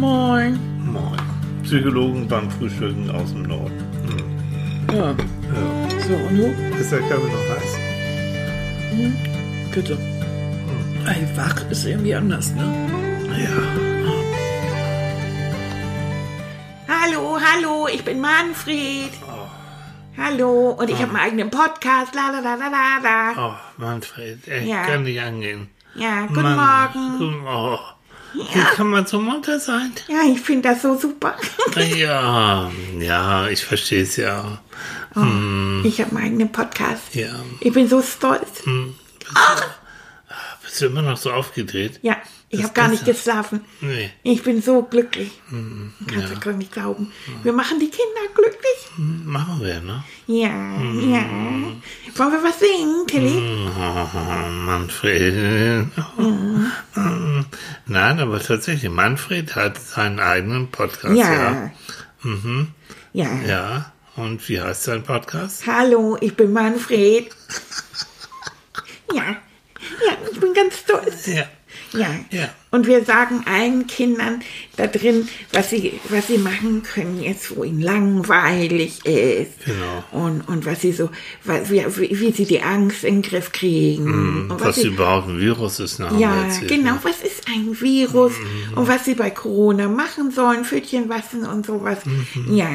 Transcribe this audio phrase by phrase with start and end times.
[0.00, 0.58] Moin.
[0.82, 1.20] Moin.
[1.62, 3.78] Psychologen beim Frühstücken aus dem Norden.
[4.88, 4.96] Hm.
[4.96, 5.10] Ja.
[5.10, 6.00] Ja.
[6.08, 6.46] So, und du?
[6.80, 7.76] Ist der Kaffee noch heiß?
[9.74, 9.98] Bitte.
[11.06, 12.64] Ey, wach ist irgendwie anders, ne?
[13.44, 13.56] Ja.
[16.88, 19.10] Hallo, hallo, ich bin Manfred.
[20.16, 22.14] Hallo, und ich habe meinen eigenen Podcast.
[22.14, 23.32] La la la la la la.
[23.48, 24.82] Oh, Manfred, ey, Ja.
[24.86, 25.68] kann nicht angehen.
[25.94, 27.18] Ja, guten Mann, Morgen.
[27.18, 27.78] Guten, oh.
[28.34, 29.92] Wie kann man so munter sein?
[30.08, 31.36] Ja, ich finde das so super.
[31.96, 34.60] Ja, ja, ich verstehe es ja.
[35.84, 37.14] Ich habe meinen eigenen Podcast.
[37.14, 37.34] Ja.
[37.60, 38.62] Ich bin so stolz.
[40.62, 41.98] Bist du immer noch so aufgedreht?
[42.02, 42.16] Ja,
[42.52, 43.64] ich habe gar nicht geschlafen.
[43.80, 44.10] Nee.
[44.24, 45.30] Ich bin so glücklich.
[45.50, 45.92] Mhm.
[46.12, 47.12] Kannst du gar nicht glauben.
[47.44, 48.88] Wir machen die Kinder glücklich.
[48.96, 50.02] Machen wir, ne?
[50.26, 51.12] Ja, Mhm.
[51.14, 51.24] ja.
[52.16, 53.38] Wollen wir was singen, Tilly?
[53.78, 55.86] Oh, Manfred.
[57.86, 61.16] Nein, aber tatsächlich, Manfred hat seinen eigenen Podcast.
[61.16, 61.32] Ja.
[61.52, 61.70] Ja.
[63.12, 63.40] Ja.
[63.46, 63.92] Ja.
[64.16, 65.66] Und wie heißt sein Podcast?
[65.66, 67.30] Hallo, ich bin Manfred.
[69.12, 69.24] Ja.
[69.24, 71.26] Ja, ich bin ganz stolz.
[71.26, 71.42] Ja.
[71.92, 72.08] Ja.
[72.30, 72.48] Ja.
[72.72, 74.42] Und wir sagen allen Kindern
[74.76, 79.64] da drin, was sie, was sie machen können jetzt, wo ihnen langweilig ist.
[79.64, 80.04] Genau.
[80.24, 81.10] Und, und was sie so,
[81.44, 84.48] was, wie, wie sie die Angst in den Griff kriegen.
[84.50, 86.10] und Was sie, überhaupt ein Virus ist, ne?
[86.18, 87.00] ja, erzählt, genau, ne?
[87.02, 88.34] was ist ein Virus
[88.76, 91.98] und was sie bei Corona machen sollen, Pfötchen waschen und sowas.
[92.48, 92.68] Ja,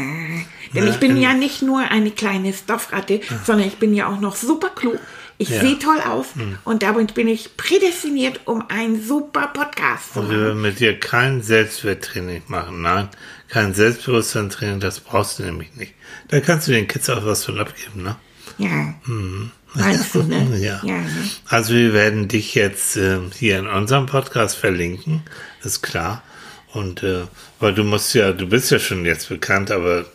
[0.73, 4.07] denn Ja, ich bin in- ja nicht nur eine kleine Stoffratte, sondern ich bin ja
[4.09, 4.99] auch noch super klug.
[5.37, 5.59] Ich Ja.
[5.59, 6.27] sehe toll aus
[6.63, 10.37] und damit bin ich prädestiniert, um einen super Podcast zu Und machen.
[10.37, 12.81] wir werden mit dir kein Selbstwerttraining machen.
[12.81, 13.09] Nein,
[13.49, 15.93] kein Selbstbewusstseinstraining, das brauchst du nämlich nicht.
[16.29, 18.15] Da kannst du den Kids auch was von abgeben, ne?
[18.57, 18.93] Ja.
[19.73, 20.47] Meinst du, ne?
[20.57, 20.79] Ja.
[20.83, 21.09] ja ne?
[21.49, 25.23] Also wir werden dich jetzt äh, hier in unserem Podcast verlinken,
[25.63, 26.23] ist klar.
[26.71, 27.23] Und äh,
[27.59, 30.05] weil du musst ja, du bist ja schon jetzt bekannt, aber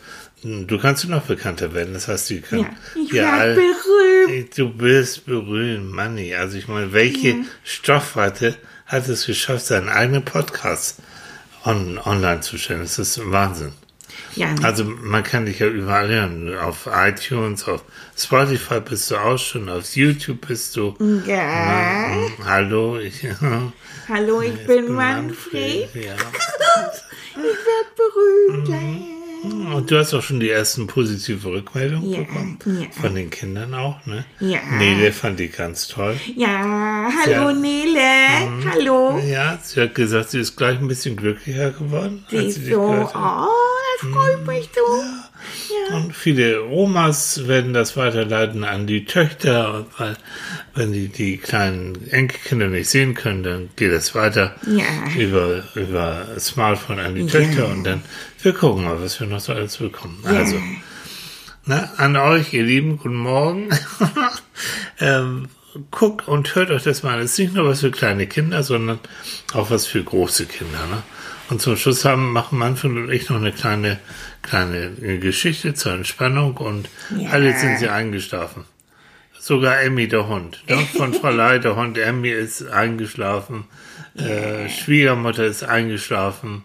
[0.43, 1.93] du kannst noch bekannter werden.
[1.93, 2.63] Das heißt, die können
[2.95, 4.57] Ja, ich ja werd all- berühmt.
[4.57, 6.33] Du bist berühmt, Manni.
[6.35, 10.97] Also ich meine, welche Stoffratte hat es geschafft, seinen eigenen Podcast
[11.65, 12.81] on, online zu stellen?
[12.81, 13.73] Das ist Wahnsinn.
[14.35, 14.53] Ja?
[14.63, 16.55] Also man kann dich ja überall hören.
[16.57, 17.83] Auf iTunes, auf
[18.17, 20.95] Spotify bist du auch schon, auf YouTube bist du.
[21.25, 22.07] ja.
[22.15, 22.45] Mhm.
[22.45, 23.25] Hallo, ich,
[24.09, 25.89] Hallo, ich bin Manfred.
[25.95, 26.13] Ja.
[27.33, 28.69] Ich werde berühmt.
[28.69, 29.20] Mhm.
[29.43, 32.59] Und du hast auch schon die ersten positive Rückmeldungen Ja, bekommen.
[32.65, 32.87] ja.
[33.01, 34.23] Von den Kindern auch, ne?
[34.39, 34.59] Ja.
[34.77, 36.15] Nele fand die ganz toll.
[36.35, 37.53] Ja, hallo Ja.
[37.53, 37.99] Nele.
[38.71, 39.19] Hallo.
[39.19, 42.23] Ja, sie hat gesagt, sie ist gleich ein bisschen glücklicher geworden.
[42.29, 43.15] Sie als sie so, hat.
[43.15, 43.47] oh,
[44.01, 44.81] das freut mich so.
[45.01, 45.29] Ja.
[45.93, 50.15] Und viele Omas werden das weiterleiten an die Töchter, weil
[50.75, 54.85] wenn die die kleinen Enkelkinder nicht sehen können, dann geht es weiter Ja.
[55.17, 57.27] über, über Smartphone an die Ja.
[57.27, 58.01] Töchter und dann
[58.41, 60.23] wir gucken mal, was wir noch so alles bekommen.
[60.25, 60.55] Also,
[61.65, 63.69] na, an euch, ihr Lieben, guten Morgen.
[64.99, 65.49] ähm,
[65.91, 67.19] guckt und hört euch das mal an.
[67.19, 68.99] Es ist nicht nur was für kleine Kinder, sondern
[69.53, 70.79] auch was für große Kinder.
[70.89, 71.03] Ne?
[71.51, 73.99] Und zum Schluss haben, machen Manfred und ich noch eine kleine,
[74.41, 77.31] kleine Geschichte zur Entspannung und Ja.
[77.31, 78.63] alle sind sie eingeschlafen.
[79.37, 80.63] Sogar Emmy, der Hund.
[80.69, 80.77] Ne?
[80.95, 83.65] Von Frau Ley, der Hund Emmy ist eingeschlafen.
[84.15, 86.63] Äh, Schwiegermutter ist eingeschlafen.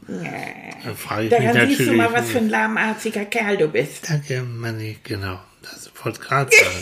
[0.85, 1.77] Da frage ich mich Daran natürlich.
[1.79, 4.09] siehst du mal, was für ein lahmarziger Kerl du bist.
[4.09, 5.41] Danke, Manni, genau.
[5.63, 6.77] Das wollte gerade sagen.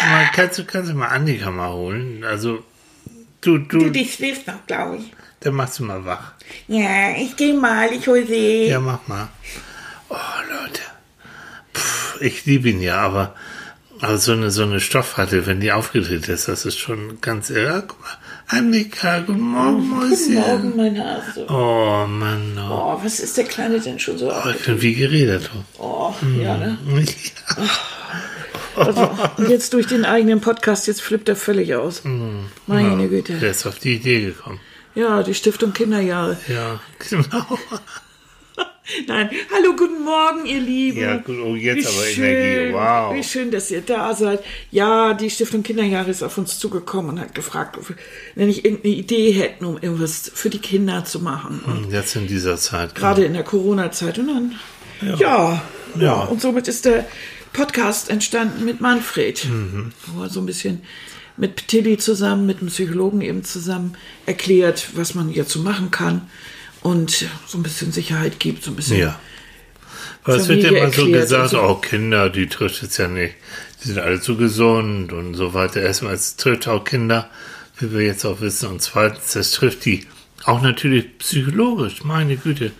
[0.10, 2.24] mal, kannst, du, kannst du mal Annika mal holen?
[2.24, 2.62] Also,
[3.42, 5.12] du, du, Du, dich schläfst noch, glaube ich.
[5.40, 6.32] dann machst du mal wach.
[6.68, 8.66] Ja, ich geh mal, ich hol sie.
[8.68, 9.28] Ja, mach mal.
[10.08, 10.14] Oh,
[10.50, 10.80] Leute.
[11.72, 13.34] Puh, ich liebe ihn ja, aber,
[14.00, 17.84] aber so eine, so eine Stoffratte, wenn die aufgedreht ist, das ist schon ganz irre.
[17.86, 18.08] Guck mal.
[18.48, 20.34] Annika, guten Morgen, Mäuschen.
[20.34, 21.46] Guten Morgen, mein Hase.
[21.48, 22.58] Oh, Mann.
[22.58, 22.96] Oh.
[22.98, 24.30] Oh, was ist der Kleine denn schon so?
[24.30, 25.50] Oh, ich bin wie geredet.
[25.78, 26.76] Oh, ja, ne?
[27.56, 27.64] Ja.
[28.76, 32.02] Also, und jetzt durch den eigenen Podcast, jetzt flippt er völlig aus.
[32.66, 33.34] Meine Güte.
[33.34, 34.60] Der ist auf die Idee gekommen.
[34.94, 36.36] Ja, die Stiftung Kinderjahre.
[36.48, 37.58] Ja, genau.
[39.06, 41.00] Nein, hallo, guten Morgen, ihr Lieben.
[41.00, 43.14] Ja, gut, oh, jetzt Wie aber schön, Energie, wow.
[43.14, 44.42] Wie schön, dass ihr da seid.
[44.70, 47.96] Ja, die Stiftung Kinderjahre ist auf uns zugekommen und hat gefragt, ob wir
[48.34, 51.60] wenn nicht irgendeine Idee hätten, um irgendwas für die Kinder zu machen.
[51.64, 52.94] Und Jetzt in dieser Zeit.
[52.94, 54.18] gerade in der Corona-Zeit.
[54.18, 54.54] Und dann,
[55.00, 55.62] ja, ja,
[55.98, 56.14] Ja.
[56.24, 57.06] Und somit ist der
[57.52, 59.92] Podcast entstanden mit Manfred, Mhm.
[60.06, 60.82] wo er so ein bisschen
[61.36, 63.96] mit Tilly zusammen, mit dem Psychologen eben zusammen
[64.26, 66.22] erklärt, was man jetzt so machen kann
[66.82, 68.98] und so ein bisschen Sicherheit gibt, so ein bisschen.
[68.98, 69.18] Ja.
[70.24, 71.60] Es wird immer so gesagt, so.
[71.62, 73.34] oh Kinder, die trifft es ja nicht.
[73.82, 75.80] Die sind alle zu gesund und so weiter.
[75.82, 77.28] Erstmal, es trifft auch Kinder,
[77.78, 78.68] wie wir jetzt auch wissen.
[78.68, 80.06] Und zweitens, es trifft die
[80.44, 82.72] Auch natürlich psychologisch, meine Güte.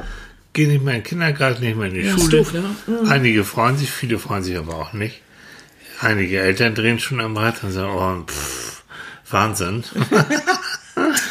[0.54, 2.38] Geh nicht mehr in den Kindergarten, nicht mehr in die Ja, Schule.
[2.38, 2.64] doof, ne?
[2.86, 3.08] Mhm.
[3.10, 5.20] Einige freuen sich, viele freuen sich aber auch nicht.
[6.00, 8.82] Einige Eltern drehen schon am Rad und sagen, oh, pff,
[9.30, 9.84] Wahnsinn.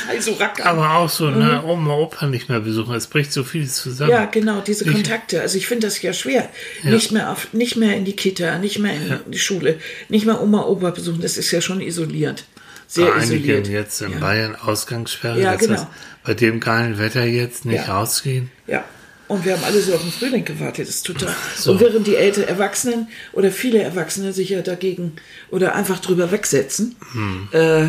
[0.10, 4.12] Also aber auch so, ne, Oma, Opa nicht mehr besuchen, es bricht so vieles zusammen.
[4.12, 5.40] Ja, genau, diese Ich- Kontakte.
[5.42, 6.50] Also ich finde das ja schwer.
[6.84, 6.90] Ja.
[6.90, 9.80] Nicht mehr auf, nicht mehr in die Kita, nicht mehr in die Schule,
[10.10, 11.22] nicht mehr Oma, Opa besuchen.
[11.22, 12.44] Das ist ja schon isoliert.
[12.88, 13.68] Sehr bei einigen isoliert.
[13.68, 14.18] jetzt in ja.
[14.20, 15.40] Bayern Ausgangssperre.
[15.40, 15.88] Ja, genau.
[16.26, 17.98] bei dem geilen Wetter jetzt nicht Ja.
[18.00, 18.52] rausgehen.
[18.68, 18.84] Ja.
[19.32, 21.34] Und wir haben alle so auf den Frühling gewartet, das ist total.
[21.58, 21.72] So.
[21.72, 25.14] Und während die älteren Erwachsenen oder viele Erwachsene sich ja dagegen
[25.52, 27.48] oder einfach drüber wegsetzen, Hm.
[27.54, 27.86] äh,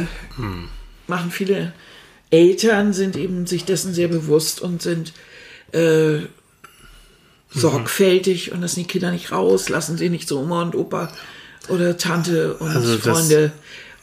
[1.08, 1.72] machen viele
[2.30, 5.12] Eltern sind eben sich dessen sehr bewusst und sind
[5.72, 6.20] äh,
[7.50, 11.12] sorgfältig und lassen die Kinder nicht raus, lassen sie nicht zu Oma und Opa
[11.68, 13.52] oder Tante und Also Freunde.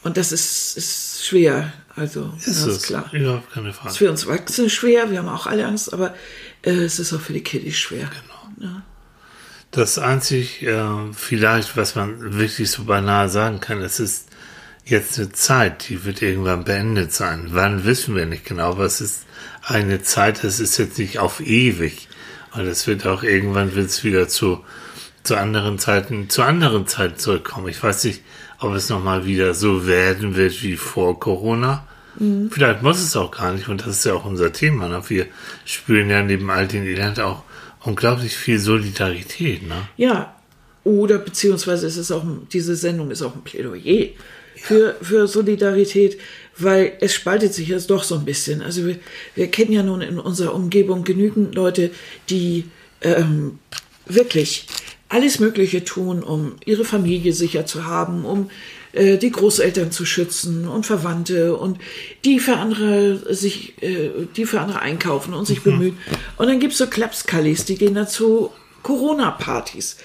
[0.02, 1.72] Und das ist, ist schwer.
[1.96, 3.10] Also, Ist ja, ist klar.
[3.12, 3.94] Überhaupt keine Es ist Frage.
[3.96, 6.14] für uns Erwachsene schwer, wir haben auch alle Angst, aber
[6.62, 8.10] es ist auch für die Kiddies schwer.
[8.56, 8.82] Genau.
[9.70, 14.28] Das einzig, äh, vielleicht, was man wirklich so beinahe sagen kann, es ist
[14.84, 17.48] jetzt eine Zeit, die wird irgendwann beendet sein.
[17.50, 19.26] Wann wissen wir nicht genau, aber es ist
[19.62, 22.08] eine Zeit, das ist jetzt nicht auf ewig.
[22.52, 24.64] Und es wird auch irgendwann wird es wieder zu,
[25.22, 27.68] zu anderen Zeiten, zu anderen Zeiten zurückkommen.
[27.68, 28.22] Ich weiß nicht,
[28.58, 31.86] ob es nochmal wieder so werden wird wie vor Corona.
[32.50, 34.88] Vielleicht muss es auch gar nicht, und das ist ja auch unser Thema.
[34.88, 35.02] Ne?
[35.08, 35.26] Wir
[35.64, 37.44] spüren ja neben all den Elend auch
[37.84, 39.66] unglaublich viel Solidarität.
[39.66, 39.88] Ne?
[39.96, 40.34] Ja,
[40.84, 44.08] oder beziehungsweise ist es auch, diese Sendung ist auch ein Plädoyer
[44.56, 46.18] für, für Solidarität,
[46.56, 48.62] weil es spaltet sich jetzt doch so ein bisschen.
[48.62, 48.96] Also wir,
[49.34, 51.90] wir kennen ja nun in unserer Umgebung genügend Leute,
[52.28, 52.64] die
[53.00, 53.58] ähm,
[54.06, 54.66] wirklich
[55.08, 58.50] alles Mögliche tun, um ihre Familie sicher zu haben, um
[58.92, 61.78] äh, die Großeltern zu schützen und Verwandte und
[62.24, 65.98] die für andere sich, äh, die für andere einkaufen und sich bemühen.
[66.36, 68.50] Und dann gibt's so Klapskallis, die gehen dazu
[68.82, 69.96] Corona-Partys.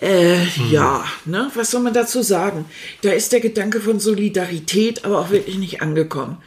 [0.00, 2.64] Äh, ja, ne, was soll man dazu sagen?
[3.02, 6.38] Da ist der Gedanke von Solidarität aber auch wirklich nicht angekommen.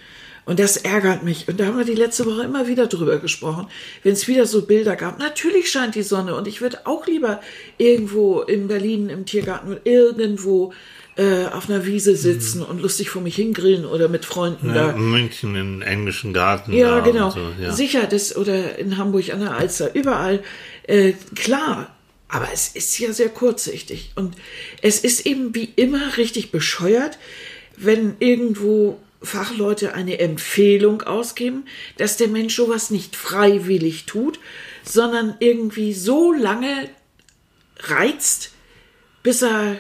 [0.44, 1.48] Und das ärgert mich.
[1.48, 3.68] Und da haben wir die letzte Woche immer wieder drüber gesprochen.
[4.04, 7.42] Wenn es wieder so Bilder gab, natürlich scheint die Sonne und ich würde auch lieber
[7.78, 10.74] irgendwo in Berlin im Tiergarten oder irgendwo
[11.18, 14.92] äh, auf einer Wiese sitzen und lustig vor mich hingrillen oder mit Freunden Ja, da.
[14.92, 16.74] in München im englischen Garten.
[16.74, 17.30] Ja, da genau.
[17.30, 17.72] So, ja.
[17.72, 20.44] Sicher, das oder in Hamburg an der Alster, überall.
[20.84, 21.96] Äh, klar,
[22.28, 24.12] aber es ist ja sehr kurzsichtig.
[24.16, 24.36] Und
[24.82, 27.18] es ist eben wie immer richtig bescheuert,
[27.78, 31.66] wenn irgendwo Fachleute eine Empfehlung ausgeben,
[31.98, 34.40] dass der Mensch sowas nicht freiwillig tut,
[34.84, 36.90] sondern irgendwie so lange
[37.80, 38.52] reizt,
[39.24, 39.78] bis er,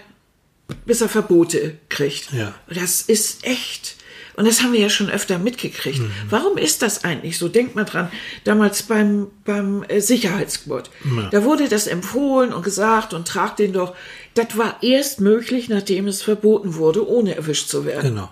[0.86, 2.32] bis er Verbote kriegt.
[2.32, 2.54] Ja.
[2.68, 3.96] Das ist echt.
[4.36, 6.00] Und das haben wir ja schon öfter mitgekriegt.
[6.00, 6.12] Mhm.
[6.30, 7.48] Warum ist das eigentlich so?
[7.48, 8.12] Denkt mal dran,
[8.44, 10.90] damals beim, beim äh, Sicherheitsgurt.
[11.32, 13.96] Da wurde das empfohlen und gesagt und tragt den doch.
[14.34, 18.16] Das war erst möglich, nachdem es verboten wurde, ohne erwischt zu werden.
[18.16, 18.32] Genau.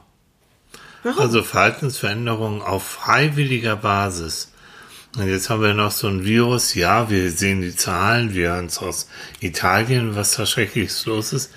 [1.03, 1.19] Warum?
[1.19, 4.51] Also Verhaltensveränderungen auf freiwilliger Basis.
[5.15, 6.73] Und jetzt haben wir noch so ein Virus.
[6.73, 9.07] Ja, wir sehen die Zahlen, wir hören es aus
[9.39, 11.51] Italien, was da schreckliches los ist.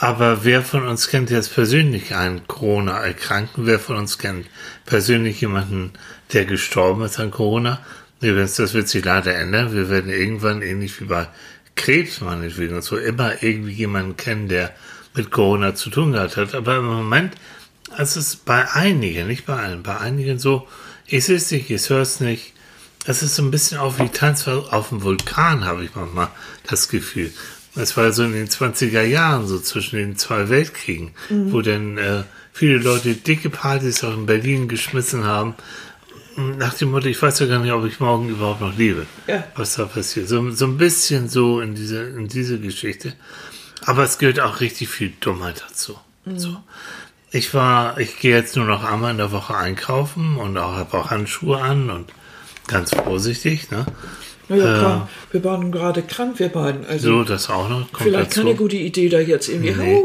[0.00, 3.66] Aber wer von uns kennt jetzt persönlich einen Corona-Erkrankten?
[3.66, 4.46] Wer von uns kennt
[4.86, 5.92] persönlich jemanden,
[6.32, 7.80] der gestorben ist an Corona?
[8.20, 9.72] Übrigens, das wird sich leider ändern.
[9.72, 11.26] Wir werden irgendwann, ähnlich wie bei
[11.74, 14.72] Krebs meinetwegen und so, immer irgendwie jemanden kennen, der
[15.14, 16.54] mit Corona zu tun gehabt hat.
[16.54, 17.34] Aber im Moment,
[17.96, 20.68] es ist bei einigen, nicht bei allen, bei einigen so,
[21.06, 22.52] ich sehe es nicht, ich höre es nicht.
[23.04, 26.28] Es ist so ein bisschen auf wie Tanz auf dem Vulkan, habe ich manchmal
[26.68, 27.32] das Gefühl.
[27.78, 32.22] Es war so in den 20er Jahren, so zwischen den zwei Weltkriegen, wo dann äh,
[32.52, 35.54] viele Leute dicke Partys auch in Berlin geschmissen haben.
[36.36, 39.44] Nach dem Motto, ich weiß ja gar nicht, ob ich morgen überhaupt noch lebe, Ja.
[39.56, 40.28] was da passiert.
[40.28, 43.14] So, so ein bisschen so in diese, in diese Geschichte.
[43.84, 45.98] Aber es gehört auch richtig viel Dummheit dazu.
[46.36, 46.56] So.
[47.30, 50.96] Ich war, ich gehe jetzt nur noch einmal in der Woche einkaufen und auch habe
[50.98, 52.12] auch Handschuhe an und
[52.66, 53.86] ganz vorsichtig, ne?
[54.48, 56.86] Naja, klar, wir waren gerade krank, wir beiden.
[56.86, 57.90] Also So, das auch noch.
[57.92, 58.40] Kommt vielleicht dazu.
[58.42, 59.72] keine gute Idee, da jetzt irgendwie.
[59.74, 60.02] Nee.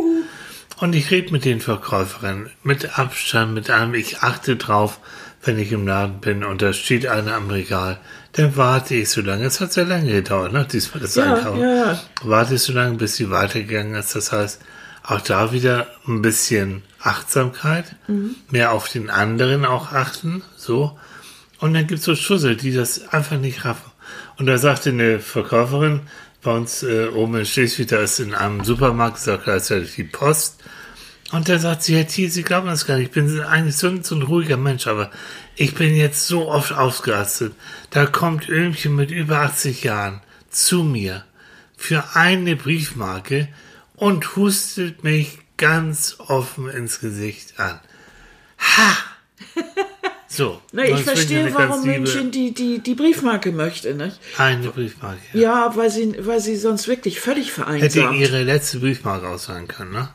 [0.77, 3.93] Und ich rede mit den Verkäuferinnen mit Abstand, mit allem.
[3.93, 4.99] Ich achte drauf,
[5.43, 7.99] wenn ich im Laden bin und da steht einer am Regal,
[8.33, 9.45] dann warte ich so lange.
[9.45, 10.65] Es hat sehr lange gedauert, ne?
[10.71, 11.61] Diesmal das Ja, Einkaufen.
[11.61, 12.01] ja.
[12.23, 14.15] Warte ich so lange, bis sie weitergegangen ist.
[14.15, 14.59] Das heißt,
[15.03, 18.35] auch da wieder ein bisschen Achtsamkeit, Mhm.
[18.49, 20.97] mehr auf den anderen auch achten, so.
[21.59, 23.91] Und dann gibt's so Schussel, die das einfach nicht raffen.
[24.37, 26.01] Und da sagte eine Verkäuferin,
[26.41, 30.03] bei uns äh, oben in Schleswig, da ist in einem Supermarkt, ist auch gleichzeitig die
[30.03, 30.59] Post.
[31.31, 33.07] Und da sagt sie, Herr Thiel, Sie glauben das gar nicht.
[33.07, 35.09] Ich bin eigentlich so, ein- so ein ruhiger Mensch, aber
[35.55, 37.53] ich bin jetzt so oft ausgerastet.
[37.91, 41.23] Da kommt Öhmchen mit über 80 Jahren zu mir
[41.77, 43.47] für eine Briefmarke
[43.95, 47.79] und hustet mich ganz offen ins Gesicht an.
[48.59, 48.97] Ha!
[50.35, 50.59] So.
[50.71, 54.19] Na, ich verstehe, warum München die, die, die Briefmarke möchte, nicht?
[54.37, 55.19] Eine Briefmarke.
[55.33, 55.41] Ja.
[55.41, 58.17] Ja, weil sie, weil sie sonst wirklich völlig Hätte vereinsamt.
[58.17, 60.09] ihre letzte Briefmarke sein können, ne?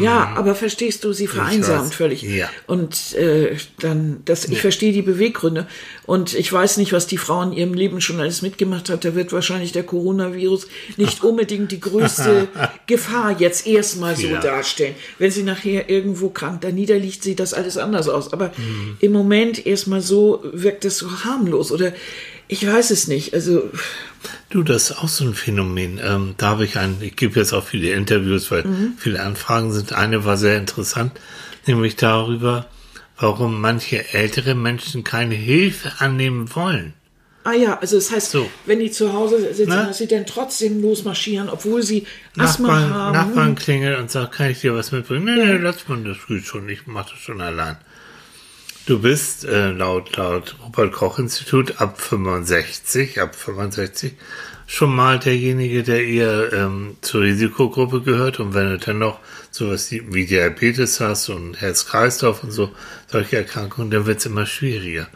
[0.00, 2.20] Ja, aber verstehst du, sie vereinsamt völlig.
[2.22, 2.50] Ja.
[2.66, 5.66] Und äh, dann, das, ich verstehe die Beweggründe.
[6.04, 9.06] Und ich weiß nicht, was die Frau in ihrem Leben schon alles mitgemacht hat.
[9.06, 10.66] Da wird wahrscheinlich der Coronavirus
[10.98, 12.48] nicht unbedingt die größte
[12.86, 14.40] Gefahr jetzt erstmal so Ja.
[14.40, 14.94] darstellen.
[15.18, 18.32] Wenn sie nachher irgendwo krank da niederliegt, sieht das alles anders aus.
[18.34, 18.96] Aber Mhm.
[19.00, 21.72] im Moment erstmal so wirkt es so harmlos.
[21.72, 21.92] Oder
[22.48, 23.34] ich weiß es nicht.
[23.34, 23.70] Also
[24.50, 26.00] Du, das ist auch so ein Phänomen.
[26.02, 28.64] Ähm, da habe ich ein, ich gebe jetzt auch viele Interviews, weil
[28.98, 29.92] viele Anfragen sind.
[29.92, 31.12] Eine war sehr interessant,
[31.66, 32.66] nämlich darüber,
[33.18, 36.94] warum manche ältere Menschen keine Hilfe annehmen wollen.
[37.44, 38.50] Ah ja, also das heißt, So.
[38.66, 39.84] wenn die zu Hause sitzen, Ne?
[39.88, 43.12] dass sie dann trotzdem losmarschieren, obwohl sie Asthma Nachbarn, haben.
[43.12, 45.24] Nachbarn klingelt und sagt, kann ich dir was mitbringen?
[45.24, 47.76] Nee, nee, lass mal, das geht schon, ich mache das schon allein.
[48.88, 54.14] Du bist äh, laut, laut Robert Koch Institut ab 65, ab 65
[54.66, 58.40] schon mal derjenige, der eher ähm, zur Risikogruppe gehört.
[58.40, 62.72] Und wenn du dann noch sowas wie Diabetes hast und Herz-Kreislauf und so,
[63.08, 65.06] solche Erkrankungen, dann wird's immer schwieriger.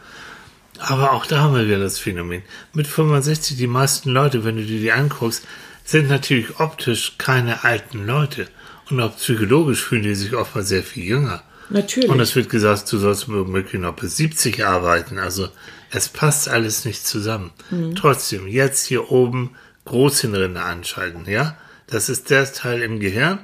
[0.77, 2.43] Aber auch da haben wir wieder das Phänomen.
[2.73, 5.47] Mit 65, die meisten Leute, wenn du dir die anguckst,
[5.83, 8.49] sind natürlich optisch keine alten Leute.
[8.91, 11.41] Und auch psychologisch fühlen die sich oftmals sehr viel jünger.
[11.73, 12.09] Natürlich.
[12.09, 15.17] Und es wird gesagt, du sollst womöglich noch bis 70 arbeiten.
[15.17, 15.49] Also
[15.89, 17.51] es passt alles nicht zusammen.
[17.95, 21.57] Trotzdem, jetzt hier oben Großhirnrinde anschalten, ja?
[21.87, 23.39] Das ist der Teil im Gehirn,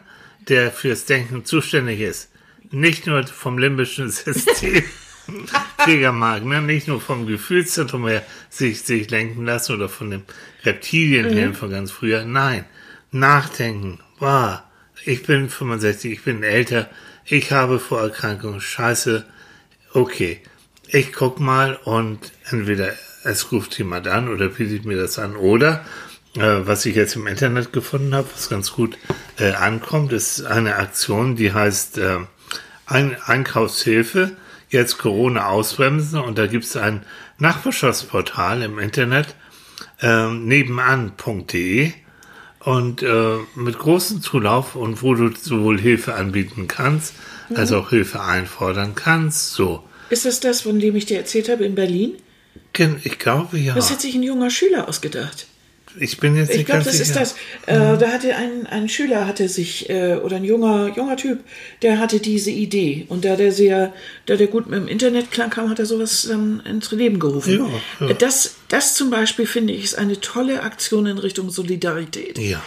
[0.47, 2.29] der fürs Denken zuständig ist.
[2.71, 4.83] Nicht nur vom limbischen System.
[5.77, 6.61] Kriegermark, ne?
[6.61, 10.23] nicht nur vom Gefühlszentrum her sich, sich lenken lassen oder von dem
[10.63, 12.25] Reptilienhirn von ganz früher.
[12.25, 12.65] Nein,
[13.11, 13.99] nachdenken.
[14.19, 14.59] Wow,
[15.05, 16.89] ich bin 65, ich bin älter,
[17.29, 19.25] ich habe Vorerkrankungen, scheiße.
[19.93, 20.41] Okay,
[20.87, 22.93] ich guck mal und entweder
[23.23, 25.35] es ruft jemand an oder bietet mir das an.
[25.35, 25.85] Oder
[26.35, 28.97] äh, was ich jetzt im Internet gefunden habe, was ganz gut
[29.37, 32.17] äh, ankommt, ist eine Aktion, die heißt äh,
[32.85, 34.35] ein Einkaufshilfe,
[34.69, 37.03] jetzt Corona ausbremsen und da gibt es ein
[37.37, 39.35] Nachbarschaftsportal im Internet,
[40.01, 41.93] ähm, nebenan.de
[42.69, 47.15] und äh, mit großem Zulauf und wo du sowohl Hilfe anbieten kannst,
[47.55, 49.53] als auch Hilfe einfordern kannst.
[49.53, 52.13] So, Ist das das, von dem ich dir erzählt habe in Berlin?
[53.03, 53.73] Ich glaube ja.
[53.73, 55.47] Das hat sich ein junger Schüler ausgedacht.
[55.99, 57.19] Ich bin jetzt Ich nicht glaube, ganz das ist sicher.
[57.19, 57.35] das.
[57.65, 61.39] Äh, da hatte ein, ein Schüler hatte sich, äh, oder ein junger, junger Typ,
[61.81, 63.05] der hatte diese Idee.
[63.09, 63.91] Und da der sehr,
[64.27, 67.59] da der gut mit dem Internet klar kam, hat er sowas dann ins Leben gerufen.
[67.99, 68.11] Ja, ja.
[68.11, 72.37] Äh, Das, das zum Beispiel finde ich ist eine tolle Aktion in Richtung Solidarität.
[72.37, 72.61] Ja.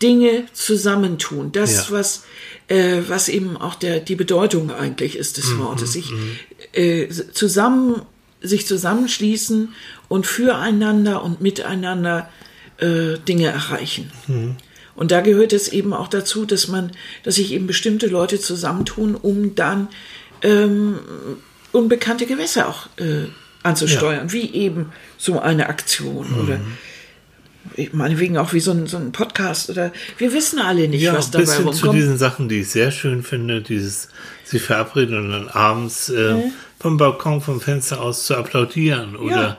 [0.00, 1.50] Dinge zusammentun.
[1.50, 1.86] Das, Ja.
[1.90, 2.22] was,
[2.68, 5.92] äh, was eben auch der, die Bedeutung eigentlich ist Mhm, des Wortes.
[5.94, 6.12] Sich
[6.72, 8.02] äh, zusammen,
[8.40, 9.74] sich zusammenschließen
[10.06, 12.28] und füreinander und miteinander
[12.78, 14.10] äh, Dinge erreichen.
[14.26, 14.56] Mhm.
[14.94, 16.90] Und da gehört es eben auch dazu, dass man,
[17.22, 19.88] dass sich eben bestimmte Leute zusammentun, um dann
[20.42, 20.98] ähm,
[21.72, 23.26] unbekannte Gewässer auch äh,
[23.62, 26.40] anzusteuern, wie eben so eine Aktion Mhm.
[26.40, 26.60] oder
[27.92, 31.30] meinetwegen auch wie so ein, so ein Podcast oder wir wissen alle nicht, Ja, was
[31.30, 31.94] dabei hin zu rumkommt.
[31.94, 34.08] diesen Sachen, die ich sehr schön finde, dieses
[34.44, 36.34] sie verabreden und dann abends äh,
[36.80, 39.16] vom Balkon, vom Fenster aus zu applaudieren.
[39.16, 39.58] Oder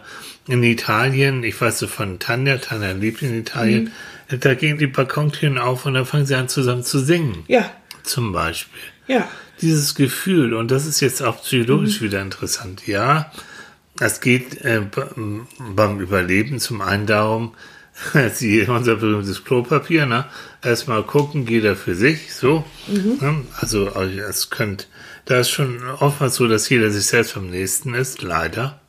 [0.49, 3.91] in Italien, ich weiß so von Tanja, Tanja lebt in Italien,
[4.29, 4.39] Mhm.
[4.39, 7.43] da gehen die Balkontüren auf und dann fangen sie an zusammen zu singen.
[7.47, 7.69] Ja,
[8.03, 8.79] Zum Beispiel.
[9.07, 9.27] ja,
[9.61, 11.41] Dieses Gefühl, und das ist jetzt auch Mhm.
[11.43, 13.31] psychologisch wieder interessant, ja,
[13.99, 14.81] es geht äh,
[15.75, 17.53] beim Überleben zum einen darum,
[18.33, 20.25] sie, unser berühmtes Klopapier, ne?
[20.63, 22.63] Erstmal gucken, jeder für sich, so.
[22.87, 23.41] Ne?
[23.59, 24.87] Also, es könnt,
[25.25, 28.79] da ist schon oftmals so, dass jeder sich selbst am nächsten ist, leider.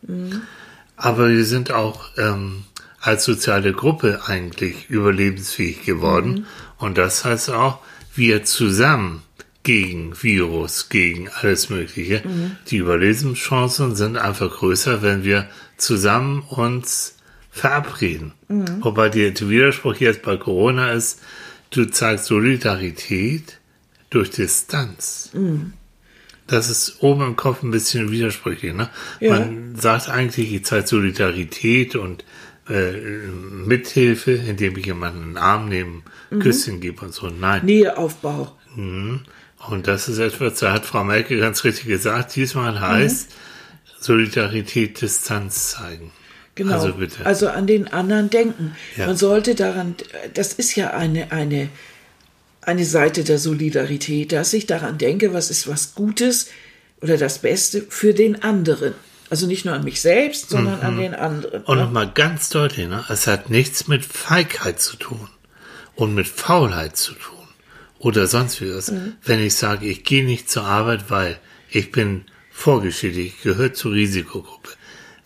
[1.03, 2.65] Aber wir sind auch ähm,
[3.01, 6.47] als soziale Gruppe eigentlich überlebensfähig geworden.
[6.77, 7.79] Und das heißt auch,
[8.15, 9.23] wir zusammen
[9.63, 12.23] gegen Virus, gegen alles Mögliche.
[12.69, 15.47] Die Überlebenschancen sind einfach größer, wenn wir
[15.79, 17.17] zusammen uns
[17.51, 18.33] verabreden.
[18.83, 21.21] Wobei der Widerspruch jetzt bei Corona ist,
[21.71, 23.59] du zeigst Solidarität
[24.11, 25.31] durch Distanz.
[26.51, 28.75] Das ist oben im Kopf ein bisschen widersprüchlich.
[28.75, 28.91] Ne?
[29.21, 29.39] Ja.
[29.39, 32.25] Man sagt eigentlich, ich zeige Solidarität und
[32.69, 36.03] äh, Mithilfe, indem ich jemanden in den Arm nehme,
[36.41, 37.29] Küsschen gebe und so.
[37.29, 37.65] Nein.
[37.65, 38.57] Näheaufbau.
[38.75, 39.21] Mhm.
[39.69, 43.31] Und das ist etwas, da hat Frau Merkel ganz richtig gesagt, diesmal heißt
[44.01, 46.13] Solidarität Distanz zeigen.
[46.55, 46.75] Genau.
[46.75, 47.25] Also bitte.
[47.27, 48.77] Also an den anderen denken.
[48.97, 49.07] Ja.
[49.07, 49.95] Man sollte daran,
[50.35, 51.69] das ist ja eine, eine,
[52.63, 56.49] eine Seite der Solidarität, dass ich daran denke, was ist was Gutes
[57.01, 58.95] oder das Beste für den anderen.
[59.31, 61.61] Also nicht nur an mich selbst, sondern an den anderen.
[61.61, 61.67] Mhm.
[61.67, 61.85] Und ne?
[61.85, 63.05] nochmal ganz deutlich, ne?
[63.09, 65.29] es hat nichts mit Feigheit zu tun
[65.95, 67.37] und mit Faulheit zu tun
[68.01, 68.93] oder sonst wie was.
[69.23, 71.39] Wenn ich sage, ich gehe nicht zur Arbeit, weil
[71.71, 74.71] ich bin vorgeschädigt, ich gehöre zur Risikogruppe.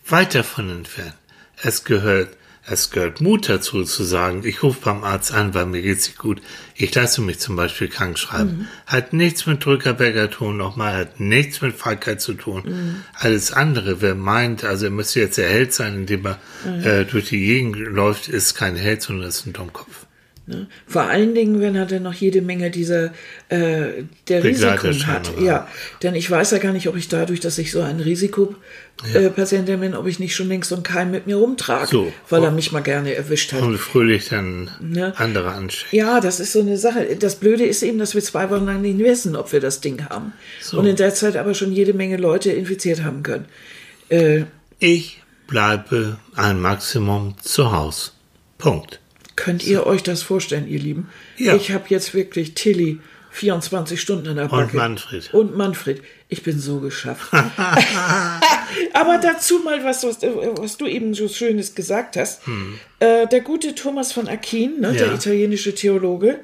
[0.07, 1.15] Weit davon entfernt.
[1.63, 2.29] Es gehört,
[2.67, 6.17] es gehört Mut dazu zu sagen, ich rufe beim Arzt an, weil mir geht's nicht
[6.17, 6.41] gut.
[6.75, 8.67] Ich lasse mich zum Beispiel krank schreiben.
[8.87, 13.03] Hat nichts mit Drückerberger tun, nochmal, hat nichts mit Feigheit zu tun.
[13.13, 16.39] Alles andere, wer meint, also er müsste jetzt der Held sein, indem er
[16.83, 20.04] äh, durch die Gegend läuft, ist kein Held, sondern ist ein Dummkopf.
[20.47, 20.67] Ne?
[20.85, 23.05] Vor allen Dingen, wenn er dann noch jede Menge dieser
[23.49, 25.31] äh, der Risiken hat.
[25.41, 25.67] Ja,
[26.03, 29.95] denn ich weiß ja gar nicht, ob ich dadurch, dass ich so ein Risikopatientin bin,
[29.95, 32.13] ob ich nicht schon längst so einen Keim mit mir rumtrage, So.
[32.29, 33.61] weil er mich mal gerne erwischt hat.
[33.61, 35.13] Und fröhlich dann Ne?
[35.17, 35.93] andere ansteckt.
[35.93, 37.15] Ja, das ist so eine Sache.
[37.19, 40.05] Das Blöde ist eben, dass wir zwei Wochen lang nicht wissen, ob wir das Ding
[40.09, 40.33] haben.
[40.61, 40.77] So.
[40.79, 43.45] Und in der Zeit aber schon jede Menge Leute infiziert haben können.
[44.09, 44.43] Äh,
[44.79, 48.11] Ich bleibe ein Maximum zu Hause.
[48.57, 48.99] Punkt.
[49.35, 51.09] Könnt ihr euch das vorstellen, ihr Lieben?
[51.37, 51.55] Ja.
[51.55, 52.99] Ich habe jetzt wirklich Tilly
[53.31, 54.77] 24 Stunden in der Backe.
[54.77, 55.33] Manfred.
[55.33, 56.01] Und Manfred.
[56.29, 57.31] Ich bin so geschafft.
[58.93, 62.41] Aber dazu mal was, was, was du eben so Schönes gesagt hast.
[62.99, 65.11] Äh, der gute Thomas von Aquin, ne, der Hm.
[65.11, 65.15] Ja.
[65.15, 66.39] italienische Theologe,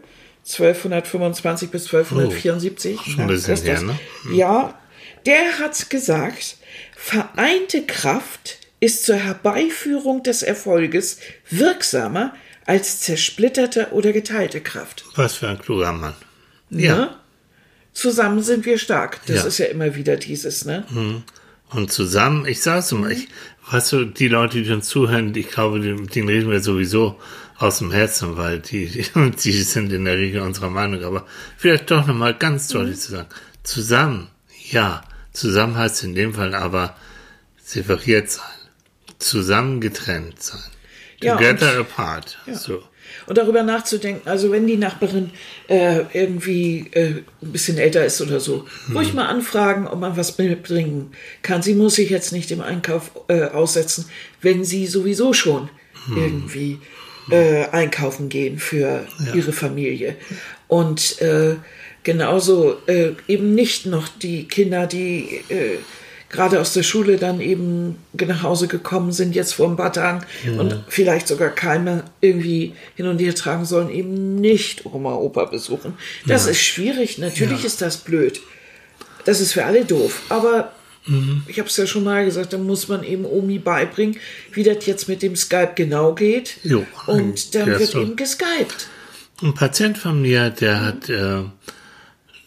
[0.45, 2.97] 1225 bis 1274.
[2.99, 3.79] Oh, schon ein bisschen ist das.
[3.79, 3.99] her, ne?
[4.33, 4.79] Ja,
[5.25, 6.57] der hat gesagt,
[6.95, 11.19] vereinte Kraft ist zur Herbeiführung des Erfolges
[11.49, 12.33] wirksamer
[12.65, 15.03] als zersplitterte oder geteilte Kraft.
[15.15, 16.13] Was für ein kluger Mann.
[16.69, 17.15] Ne?
[17.93, 19.19] Zusammen sind wir stark.
[19.25, 19.45] Das Ja.
[19.47, 20.85] ist ja immer wieder dieses, ne?
[21.71, 23.27] Und zusammen, ich sag's mal, ich,
[23.69, 27.19] weißt du, die Leute, die uns zuhören, ich glaube, denen, reden wir sowieso
[27.57, 31.03] aus dem Herzen, weil die, die, die sind in der Regel unserer Meinung.
[31.03, 31.25] Aber
[31.57, 33.27] vielleicht doch nochmal ganz deutlich zu sagen.
[33.63, 34.27] Zusammen,
[34.69, 35.03] ja.
[35.33, 36.95] Zusammen heißt in dem Fall aber
[37.63, 38.43] separiert sein.
[39.19, 40.59] Zusammen getrennt sein.
[41.21, 42.37] Ja, Together und- apart.
[42.51, 42.83] So.
[43.27, 45.31] Und darüber nachzudenken, also wenn die Nachbarin
[45.67, 50.37] äh, irgendwie äh, ein bisschen älter ist oder so, ruhig mal anfragen, ob man was
[50.37, 51.61] mitbringen kann.
[51.61, 54.05] Sie muss sich jetzt nicht im Einkauf äh, aussetzen,
[54.41, 55.69] wenn sie sowieso schon
[56.15, 56.79] irgendwie
[57.29, 59.05] äh, einkaufen gehen für
[59.35, 60.15] ihre Familie.
[60.67, 61.57] Und äh,
[62.03, 65.41] genauso äh, eben nicht noch die Kinder, die
[66.31, 70.25] gerade aus der Schule dann eben nach Hause gekommen sind, jetzt vor ein paar Tagen
[70.57, 75.93] und vielleicht sogar Keime irgendwie hin und her tragen sollen, eben nicht Oma, Opa besuchen.
[76.25, 77.17] Das ist schwierig.
[77.17, 77.65] Natürlich Ja.
[77.67, 78.39] ist das blöd.
[79.25, 80.21] Das ist für alle doof.
[80.29, 80.71] Aber
[81.47, 84.17] ich habe es ja schon mal gesagt, da muss man eben Omi beibringen,
[84.53, 86.57] wie das jetzt mit dem Skype genau geht.
[86.63, 88.87] Jo, und dann wird doch- eben geskypt.
[89.41, 91.41] Ein Patient von mir, der hat äh,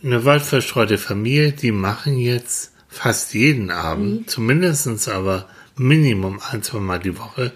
[0.05, 4.29] eine weit verstreute Familie, die machen jetzt fast jeden Abend, Mhm.
[4.29, 7.53] zumindestens aber Minimum ein, zwei Mal die Woche,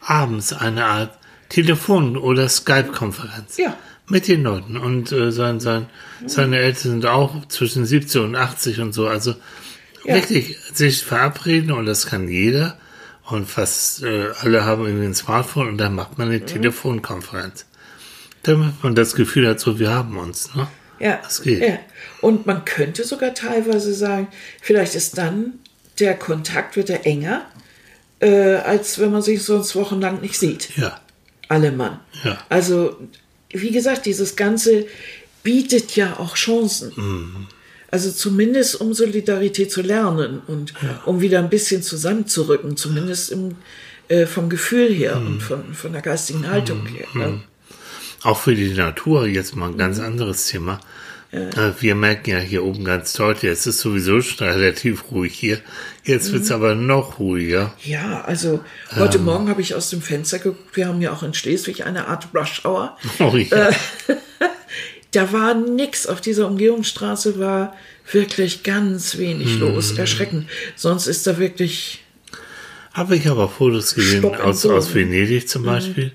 [0.00, 3.56] abends eine Art Telefon- oder Skype-Konferenz.
[3.58, 3.76] Ja.
[4.08, 4.76] Mit den Leuten.
[4.76, 5.86] Und äh, sein, sein,
[6.26, 9.06] seine Eltern sind auch zwischen 70 und 80 und so.
[9.06, 9.34] Also
[10.04, 10.14] Ja.
[10.16, 12.76] wirklich sich verabreden und das kann jeder.
[13.26, 17.64] Und fast äh, alle haben irgendwie ein Smartphone und dann macht man eine Telefonkonferenz.
[18.42, 20.54] Damit man das Gefühl hat, so wir haben uns.
[20.54, 20.66] Ne?
[21.00, 21.60] Ja, Das geht.
[21.62, 21.78] ja.
[22.24, 24.28] Und man könnte sogar teilweise sagen,
[24.62, 25.58] vielleicht ist dann
[25.98, 27.42] der Kontakt wird enger,
[28.18, 30.74] äh, als wenn man sich sonst wochenlang nicht sieht.
[30.78, 30.98] Ja.
[31.48, 32.00] Alle Mann.
[32.24, 32.38] Ja.
[32.48, 32.96] Also,
[33.50, 34.86] wie gesagt, dieses Ganze
[35.42, 36.92] bietet ja auch Chancen.
[36.96, 37.46] Mhm.
[37.90, 40.72] Also zumindest um Solidarität zu lernen und
[41.04, 43.56] um wieder ein bisschen zusammenzurücken, zumindest im,
[44.08, 45.26] äh, vom Gefühl her Mhm.
[45.26, 47.06] und von, von der geistigen Haltung her.
[47.12, 47.42] Ne?
[48.22, 50.80] Auch für die Natur jetzt mal ein ganz anderes Thema.
[51.34, 55.58] Äh, Wir merken ja hier oben ganz deutlich, es ist sowieso schon relativ ruhig hier.
[56.04, 57.74] Jetzt wird's aber noch ruhiger.
[57.82, 58.60] Ja, also
[58.94, 59.24] heute Ähm.
[59.24, 60.76] Morgen habe ich aus dem Fenster geguckt.
[60.76, 62.96] Wir haben ja auch in Schleswig eine Art Rush Hour.
[63.18, 63.70] Oh, ja.
[65.12, 66.06] Da war nix.
[66.08, 67.76] Auf dieser Umgehungsstraße war
[68.10, 69.60] wirklich ganz wenig Mhm.
[69.60, 69.92] los.
[69.92, 70.48] Erschreckend.
[70.74, 72.02] Sonst ist da wirklich.
[72.92, 76.10] Habe ich aber Fotos gesehen aus, aus Venedig zum Beispiel.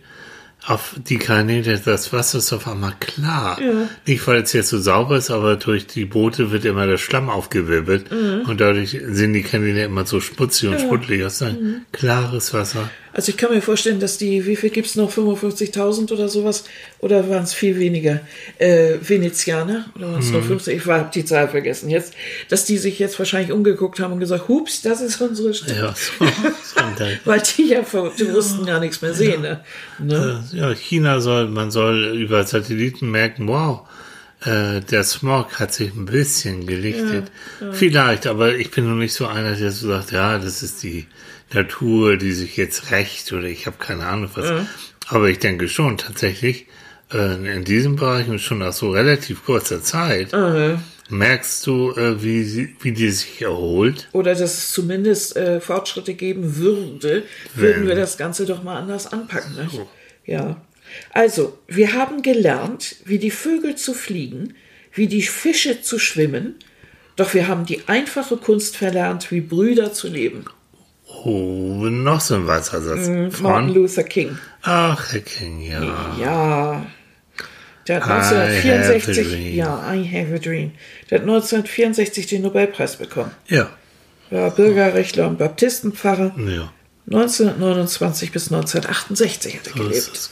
[0.66, 3.58] Auf die Kanäle, das Wasser ist auf einmal klar.
[4.06, 7.30] Nicht, weil es jetzt so sauber ist, aber durch die Boote wird immer der Schlamm
[7.30, 8.12] aufgewirbelt.
[8.46, 11.22] Und dadurch sind die Kanäle immer so schmutzig und schmuddelig.
[11.22, 12.90] Das ist ein klares Wasser.
[13.14, 16.64] Also ich kann mir vorstellen, dass die, wie viel gibt's noch, 55.000 oder sowas?
[17.00, 18.22] Oder waren es viel weniger
[18.58, 19.86] äh, Venezianer?
[19.96, 20.78] Oder waren es nur 50?
[20.78, 22.14] Ich habe die Zahl vergessen jetzt.
[22.50, 25.76] Dass die sich jetzt wahrscheinlich umgeguckt haben und gesagt, hups, das ist unsere Stadt.
[25.76, 26.26] Ja, so,
[26.64, 27.06] so.
[27.26, 29.42] Weil die ja vor Touristen gar nichts mehr sehen.
[29.42, 29.62] Ne?
[30.00, 30.44] Ne?
[30.54, 33.88] Äh, ja, China soll, man soll über Satelliten merken, wow,
[34.46, 37.32] äh, der Smog hat sich ein bisschen gelichtet.
[37.72, 41.08] Vielleicht, aber ich bin noch nicht so einer, der so sagt, ja, das ist die
[41.54, 44.66] Natur, die sich jetzt rächt oder ich habe keine Ahnung was.
[45.08, 46.68] Aber ich denke schon tatsächlich,
[47.12, 50.34] äh, in diesem Bereich und schon nach so relativ kurzer Zeit
[51.10, 54.08] merkst du, äh, wie, sie, wie die sich erholt.
[54.12, 57.24] Oder dass es zumindest äh, Fortschritte geben würde,
[57.56, 59.56] würden wir das Ganze doch mal anders anpacken.
[59.56, 59.82] Nicht?
[60.26, 60.62] Ja.
[61.12, 64.56] Also, wir haben gelernt, wie die Vögel zu fliegen,
[64.94, 66.56] wie die Fische zu schwimmen,
[67.16, 70.46] doch wir haben die einfache Kunst verlernt, wie Brüder zu leben.
[71.24, 73.08] Oh, noch so ein Wassersatz.
[73.08, 73.70] Martin Von?
[73.74, 74.38] Luther King.
[74.62, 76.16] Ach, Herr King, ja.
[76.20, 76.86] Ja.
[77.88, 79.56] Der hat I have a 1964, dream.
[79.56, 80.72] ja, I have a dream.
[81.10, 83.32] Der hat 1964 den Nobelpreis bekommen.
[83.48, 83.70] Ja,
[84.30, 86.34] War Bürgerrechtler und Baptistenpfarrer.
[86.38, 86.72] ja.
[87.12, 90.18] 1929 bis 1968 hat er So ist gelebt.
[90.18, 90.32] es,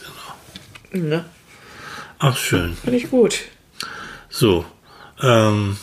[0.92, 1.06] genau.
[1.08, 1.24] Ne?
[2.20, 2.76] Ach, schön.
[2.76, 3.40] Finde ich gut.
[4.30, 4.64] So,
[5.20, 5.76] ähm,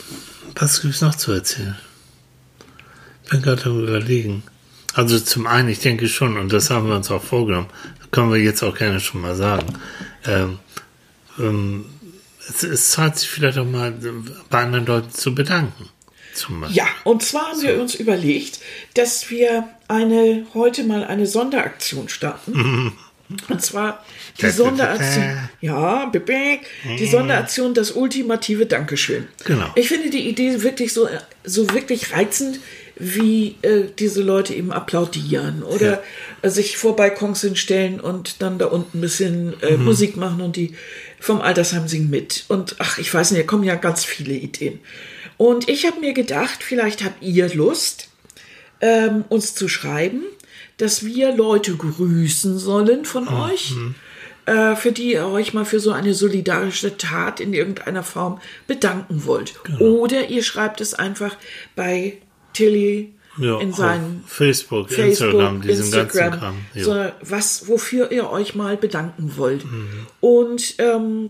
[0.55, 1.75] was gibt's noch zu erzählen?
[3.25, 4.43] Ich bin gerade am überlegen.
[4.95, 7.67] Also zum einen, ich denke schon, und das haben wir uns auch vorgenommen,
[8.11, 9.67] können wir jetzt auch gerne schon mal sagen.
[10.25, 10.59] Ähm,
[11.37, 11.85] ähm,
[12.47, 13.93] es, es zahlt sich vielleicht auch mal
[14.49, 15.89] bei anderen Leuten zu bedanken.
[16.69, 18.59] Ja, und zwar haben wir uns überlegt,
[18.93, 22.93] dass wir eine heute mal eine Sonderaktion starten.
[23.49, 24.05] Und zwar
[24.39, 25.49] die Sonderaktion.
[25.59, 26.11] Ja,
[26.99, 29.27] die Sonderaktion das ultimative Dankeschön.
[29.45, 29.71] Genau.
[29.73, 31.09] Ich finde die Idee wirklich so,
[31.43, 32.59] so wirklich reizend,
[32.97, 36.01] wie äh, diese Leute eben applaudieren oder
[36.41, 40.55] äh, sich vor Balkons hinstellen und dann da unten ein bisschen äh, Musik machen und
[40.55, 40.75] die
[41.19, 42.45] vom Altersheim singen mit.
[42.47, 44.79] Und ach, ich weiß nicht, da kommen ja ganz viele Ideen.
[45.37, 48.09] Und ich habe mir gedacht, vielleicht habt ihr Lust,
[48.79, 50.23] ähm, uns zu schreiben,
[50.77, 53.73] dass wir Leute grüßen sollen von euch,
[54.45, 59.25] äh, für die ihr euch mal für so eine solidarische Tat in irgendeiner Form bedanken
[59.25, 59.53] wollt.
[59.79, 61.35] Oder ihr schreibt es einfach
[61.75, 62.17] bei
[62.55, 66.55] Tilly Ja, in auf seinen Facebook, Facebook, Instagram, diesem ganzen Instagram, Kram.
[66.73, 66.83] Ja.
[66.83, 69.65] so, was, wofür ihr euch mal bedanken wollt.
[69.65, 70.07] Mhm.
[70.21, 71.29] Und ähm,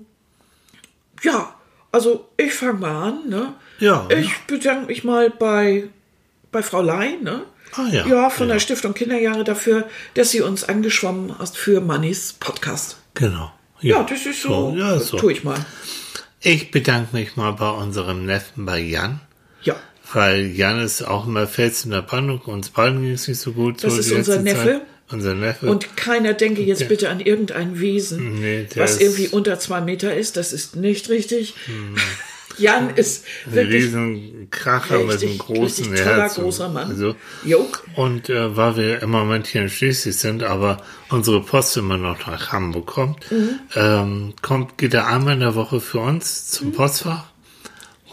[1.23, 1.53] ja,
[1.91, 3.29] also ich fange mal an.
[3.29, 3.53] Ne?
[3.79, 4.07] Ja.
[4.09, 5.85] Ich bedanke mich mal bei,
[6.51, 7.41] bei Frau Lai, ne?
[7.73, 8.05] Ah, ja.
[8.07, 8.53] Ja, von Ja.
[8.53, 12.97] der Stiftung Kinderjahre dafür, dass sie uns angeschwommen hat für Mannys Podcast.
[13.15, 13.51] Genau.
[13.81, 14.73] Ja, das ist so.
[14.77, 15.17] ja, ist so.
[15.17, 15.57] Tue ich mal.
[16.39, 19.19] Ich bedanke mich mal bei unserem Neffen, bei Jan.
[19.63, 19.75] Ja.
[20.13, 22.39] Weil Jan ist auch immer Fels in der Brandung.
[22.41, 23.83] Uns beiden ging es nicht so gut.
[23.83, 24.63] Das so ist unser Neffe.
[24.63, 24.81] Zeit.
[25.11, 25.67] Unser Neffe.
[25.69, 30.15] Und keiner denke jetzt Der- bitte an irgendein Wesen, Nee, was irgendwie unter zwei Meter
[30.15, 30.35] ist.
[30.37, 31.53] Das ist nicht richtig.
[32.57, 36.37] Jan ist ein wirklich riesen Kracher mit einem großen Herz.
[36.37, 36.89] und- großer Mann.
[36.89, 37.15] Also,
[37.95, 40.77] und äh, weil wir im Moment hier in Schleswig sind, aber
[41.09, 43.59] unsere Post immer noch nach Hamburg kommt, Mhm.
[43.75, 46.73] ähm, kommt, geht er einmal in der Woche für uns zum Mhm.
[46.73, 47.25] Postfach,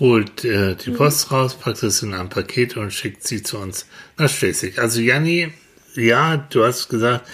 [0.01, 3.87] holt äh, die Post raus, packt es in ein Paket und schickt sie zu uns
[4.19, 4.79] nach Schleswig.
[4.79, 5.53] Also Janni,
[5.95, 7.29] ja, du hast gesagt,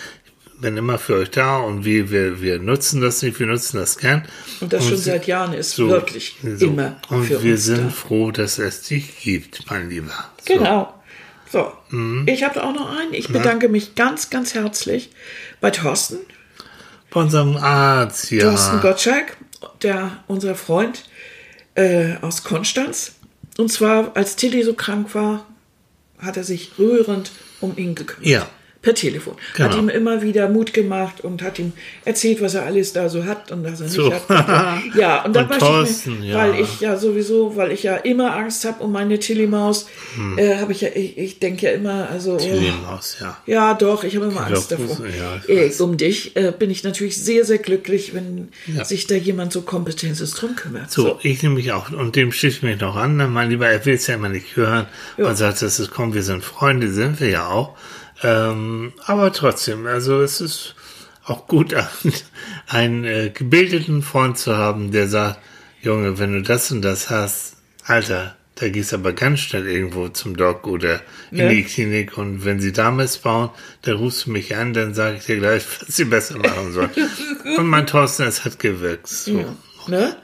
[0.55, 3.77] ich bin immer für euch da und wir, wir, wir nutzen das nicht, wir nutzen
[3.79, 4.25] das gern.
[4.61, 6.67] Und das schon sie- seit Jahren ist so, wirklich so.
[6.67, 7.91] immer Und für wir uns sind da.
[7.91, 10.13] froh, dass es dich gibt, mein Lieber.
[10.47, 10.55] So.
[10.55, 10.95] Genau.
[11.51, 12.27] So, Mhm.
[12.29, 13.15] ich habe auch noch einen.
[13.15, 15.11] Ich bedanke mich ganz, ganz herzlich
[15.63, 16.19] bei Thorsten,
[17.11, 18.43] Bei unserem Arzt, ja.
[18.51, 19.37] Thorsten Gottschalk,
[19.83, 21.05] der unser Freund
[21.79, 23.13] äh, aus Konstanz.
[23.57, 25.47] Und zwar, als Tilly so krank war,
[26.19, 28.27] hat er sich rührend um ihn gekümmert.
[28.27, 28.49] Ja.
[28.81, 29.35] Per Telefon.
[29.59, 29.83] Hat Genau.
[29.83, 31.73] ihm immer wieder Mut gemacht und hat ihm
[32.05, 34.13] erzählt, was er alles da so hat und was er nicht So.
[34.13, 34.23] hat.
[34.95, 36.37] Ja, und dann Und Thorsten, ich mir, ja.
[36.39, 39.87] weil ich ja sowieso, weil ich ja immer Angst habe um meine Tilly-Maus,
[40.37, 42.35] äh, habe ich ja, ich, ich denke ja immer, also.
[42.35, 43.37] oh, Tilly Maus, ja.
[43.47, 44.99] ja, doch, ich habe immer Angst davor.
[45.09, 48.85] Ja, äh, um dich äh, bin ich natürlich sehr, sehr glücklich, wenn Ja.
[48.85, 50.91] sich da jemand so Kompetentes drum kümmert.
[50.93, 53.67] So, ich nehme mich auch, und dem schließe ich mich noch an, ne, mein Lieber,
[53.69, 54.87] er will es ja immer nicht hören
[55.17, 55.27] Ja.
[55.27, 57.77] und sagt, das ist, komm, wir sind Freunde, sind wir ja auch.
[58.23, 60.75] Ähm, aber trotzdem, also es ist
[61.25, 61.75] auch gut,
[62.69, 65.39] einen, äh, gebildeten Freund zu haben, der sagt,
[65.83, 70.09] Junge, wenn du das und das hast, Alter, da gehst du aber ganz schnell irgendwo
[70.09, 71.01] zum Doc oder
[71.31, 71.49] in Ja.
[71.49, 73.51] die Klinik und wenn sie da missbauen,
[73.83, 76.91] dann rufst du mich an, dann sage ich dir gleich, was sie besser machen sollen.
[77.57, 79.07] und mein Thorsten, es hat gewirkt.
[79.07, 79.55] So.
[79.87, 80.17] Ne?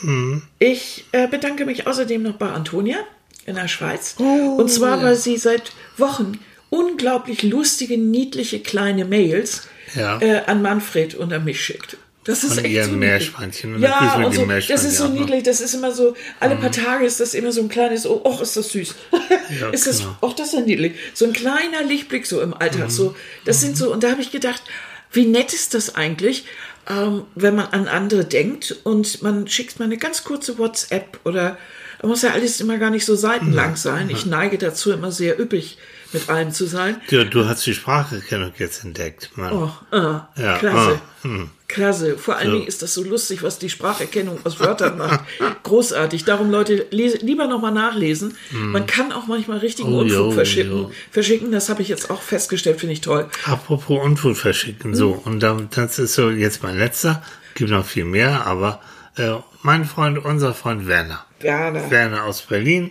[0.00, 0.42] Mhm.
[0.58, 2.96] Ich äh, bedanke mich außerdem noch bei Antonia
[3.44, 4.16] in der Schweiz.
[4.18, 6.38] Oh, und zwar, weil sie seit Wochen
[6.72, 10.18] unglaublich lustige, niedliche kleine Mails Ja.
[10.20, 11.98] äh, an Manfred und an mich schickt.
[12.24, 12.92] Das ist Von echt so.
[12.92, 13.74] Meerschweinchen.
[13.74, 15.08] Und Ja, und so, das ist so.
[15.08, 15.14] Mhm.
[15.14, 18.22] niedlich, das ist immer so, alle paar Tage ist das immer so ein kleines, oh,
[18.24, 18.94] och, ist das süß.
[19.60, 20.16] Ja, ist das, genau.
[20.22, 20.92] och, das ist ja niedlich.
[21.14, 22.54] So ein kleiner Lichtblick so im Mhm.
[22.60, 22.90] Alltag.
[22.90, 24.62] So, das sind so, und da habe ich gedacht,
[25.10, 26.44] wie nett ist das eigentlich,
[26.88, 31.58] ähm, wenn man an andere denkt und man schickt mal eine ganz kurze WhatsApp oder
[32.02, 34.08] muss ja alles immer gar nicht so seitenlang sein.
[34.10, 35.76] Ich neige dazu, immer sehr üppig
[36.12, 37.00] mit allem zu sein.
[37.10, 39.52] Du, du hast die Spracherkennung jetzt entdeckt, Mann.
[39.52, 41.00] Oh, ah, Ja, klasse.
[41.22, 41.50] ah, hm.
[41.68, 42.18] Klasse.
[42.18, 42.52] Vor allen So.
[42.56, 45.20] Dingen ist das so lustig, was die Spracherkennung aus Wörtern macht.
[45.62, 46.24] Großartig.
[46.24, 48.36] Darum, Leute, lese, lieber nochmal nachlesen.
[48.50, 49.94] Man kann auch manchmal richtigen Hm.
[49.94, 50.72] Oh, Unfug jo, verschicken.
[50.72, 50.90] jo.
[51.10, 53.26] Verschicken, das habe ich jetzt auch festgestellt, finde ich toll.
[53.46, 57.22] Apropos Unfug verschicken, so, und dann, das ist so jetzt mein letzter,
[57.54, 58.80] gibt noch viel mehr, aber
[59.16, 61.24] äh, mein Freund, unser Freund Werner.
[61.40, 61.90] Werner.
[61.90, 62.90] Werner aus Berlin,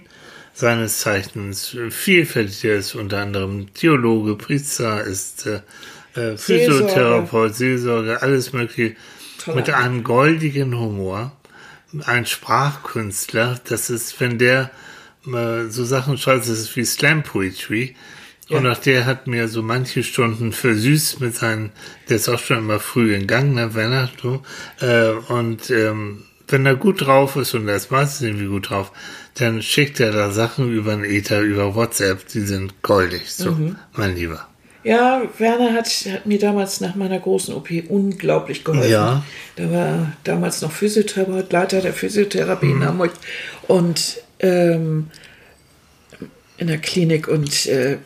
[0.54, 5.62] seines Zeichens vielfältig, er ist unter anderem Theologe, Priester, ist äh,
[6.16, 8.96] äh, Physiotherapeut, Seelsorger, alles mögliche,
[9.40, 11.32] Toller mit einem goldigen Humor,
[12.06, 14.72] ein Sprachkünstler, das ist, wenn der
[15.26, 17.96] äh, so Sachen schreibt, das ist wie Slam Poetry,
[18.50, 21.72] und auch der hat mir so manche Stunden versüßt mit seinen,
[22.10, 24.42] der ist auch schon immer früh in Gang, ne, Werner, du.
[24.82, 28.92] Äh, und ähm, wenn er gut drauf ist, und er ist meistens irgendwie gut drauf,
[29.36, 33.58] dann schickt er da Sachen über den Ether, über WhatsApp, die sind goldig, so,
[33.94, 34.48] mein Lieber.
[34.84, 38.90] Ja, Werner hat, hat mir damals nach meiner großen OP unglaublich geholfen.
[38.92, 39.24] Ja.
[39.56, 42.82] Da war damals noch Physiotherapeut, Leiter der Physiotherapie Mhm.
[42.82, 43.12] in Hamburg
[43.68, 45.08] und ähm,
[46.58, 47.98] in der Klinik und äh,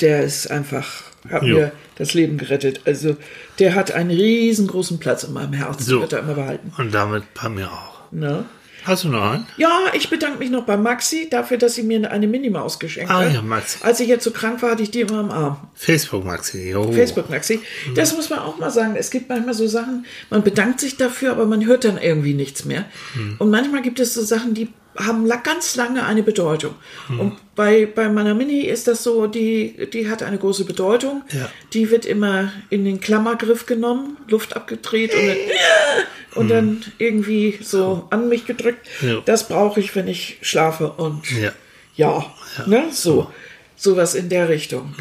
[0.00, 1.56] der ist einfach, hat Jo.
[1.58, 2.80] mir das Leben gerettet.
[2.86, 3.16] Also
[3.58, 6.00] der hat einen riesengroßen Platz in meinem Herzen, So.
[6.00, 6.72] wird er immer behalten.
[6.78, 8.10] Und damit bei mir auch.
[8.10, 8.46] Ne?
[8.84, 9.46] Hast du noch einen?
[9.56, 13.20] Ja, ich bedanke mich noch bei Maxi dafür, dass sie mir eine Minimaus geschenkt Ah
[13.24, 13.32] hat.
[13.32, 13.78] ja, Maxi.
[13.82, 15.56] Als ich jetzt so krank war, hatte ich die immer am Arm.
[15.74, 16.70] Facebook, Maxi.
[16.70, 16.92] Jo.
[16.92, 17.60] Facebook Maxi.
[17.88, 17.94] Mhm.
[17.94, 18.94] Das muss man auch mal sagen.
[18.96, 22.64] Es gibt manchmal so Sachen, man bedankt sich dafür, aber man hört dann irgendwie nichts
[22.64, 22.84] mehr.
[23.14, 23.36] Mhm.
[23.38, 26.74] Und manchmal gibt es so Sachen, die haben ganz lange eine Bedeutung.
[27.08, 27.20] Mhm.
[27.20, 31.22] Und bei, bei meiner Mini ist das so, die, die hat eine große Bedeutung.
[31.32, 31.48] Ja.
[31.72, 35.36] Die wird immer in den Klammergriff genommen, Luft abgedreht und dann,
[36.34, 38.86] und dann irgendwie so an mich gedrückt.
[39.00, 39.08] Mhm.
[39.08, 39.22] Ja.
[39.24, 41.52] Das brauche ich, wenn ich schlafe und Ja.
[41.96, 42.34] ja,
[42.66, 43.30] ne, so.
[43.76, 44.94] Sowas in der Richtung.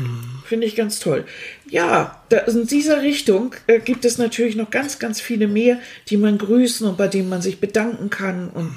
[0.46, 1.26] Finde ich ganz toll.
[1.70, 6.18] Ja, da, in dieser Richtung äh, gibt es natürlich noch ganz, ganz viele mehr, die
[6.18, 8.50] man grüßen und bei denen man sich bedanken kann.
[8.50, 8.76] Und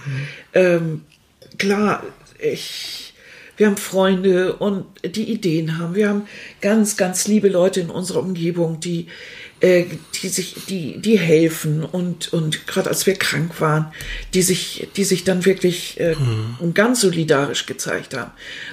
[0.52, 1.02] ähm,
[1.58, 2.02] klar,
[2.38, 3.14] ich,
[3.56, 5.94] wir haben Freunde und die Ideen haben.
[5.94, 6.28] Wir haben
[6.60, 9.08] ganz, ganz liebe Leute in unserer Umgebung, die,
[9.60, 9.84] äh,
[10.22, 13.92] die sich, die, die helfen und, und gerade als wir krank waren,
[14.34, 16.14] die sich, die sich dann wirklich äh,
[16.74, 18.32] ganz solidarisch gezeigt haben.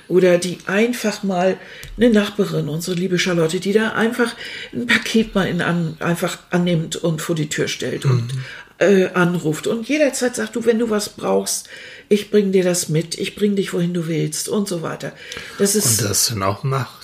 [0.09, 1.57] Oder die einfach mal
[1.95, 4.35] eine Nachbarin, unsere liebe Charlotte, die da einfach
[4.73, 8.33] ein Paket mal in an, einfach annimmt und vor die Tür stellt und
[8.79, 11.69] äh, anruft und jederzeit sagt du, wenn du was brauchst,
[12.09, 15.13] ich bring dir das mit, ich bring dich wohin du willst und so weiter.
[15.57, 17.02] Das ist Und das dann auch macht.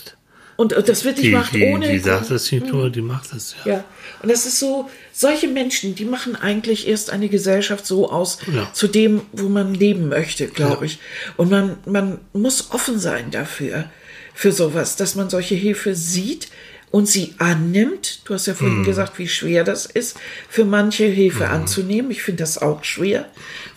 [0.59, 3.33] Und, und das wirklich Die, macht die, ohne die sagt das nicht nur, die macht
[3.33, 3.71] das, ja.
[3.75, 3.83] ja,
[4.21, 8.69] und das ist so, solche Menschen, die machen eigentlich erst eine Gesellschaft so aus, Ja.
[8.73, 10.99] zu dem, wo man leben möchte, glaube ich.
[11.37, 13.89] Und man, man muss offen sein dafür,
[14.33, 16.49] für sowas, dass man solche Hilfe sieht
[16.91, 18.19] und sie annimmt.
[18.25, 20.17] Du hast ja vorhin gesagt, wie schwer das ist,
[20.49, 22.11] für manche Hilfe anzunehmen.
[22.11, 23.29] Ich finde das auch schwer,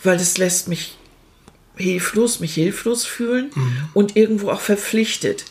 [0.02, 0.96] weil es lässt mich
[1.76, 3.50] hilflos, mich hilflos fühlen
[3.94, 5.44] und irgendwo auch verpflichtet.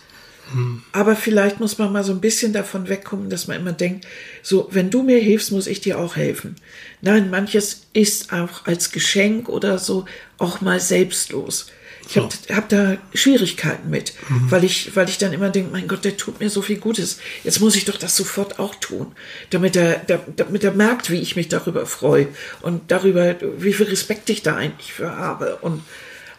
[0.91, 4.05] Aber vielleicht muss man mal so ein bisschen davon wegkommen, dass man immer denkt,
[4.41, 6.55] so, wenn du mir hilfst, muss ich dir auch helfen.
[7.01, 10.05] Nein, manches ist auch als Geschenk oder so
[10.37, 11.67] auch mal selbstlos.
[12.09, 14.13] Ich habe hab da Schwierigkeiten mit,
[14.49, 17.19] weil, ich, weil ich dann immer denke, mein Gott, der tut mir so viel Gutes.
[17.45, 19.13] Jetzt muss ich doch das sofort auch tun,
[19.51, 22.27] damit er, da- damit er merkt, wie ich mich darüber freue
[22.61, 25.57] und darüber, wie viel Respekt ich da eigentlich für habe.
[25.61, 25.81] Und,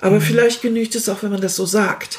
[0.01, 2.19] aber vielleicht genügt es auch, wenn man das so sagt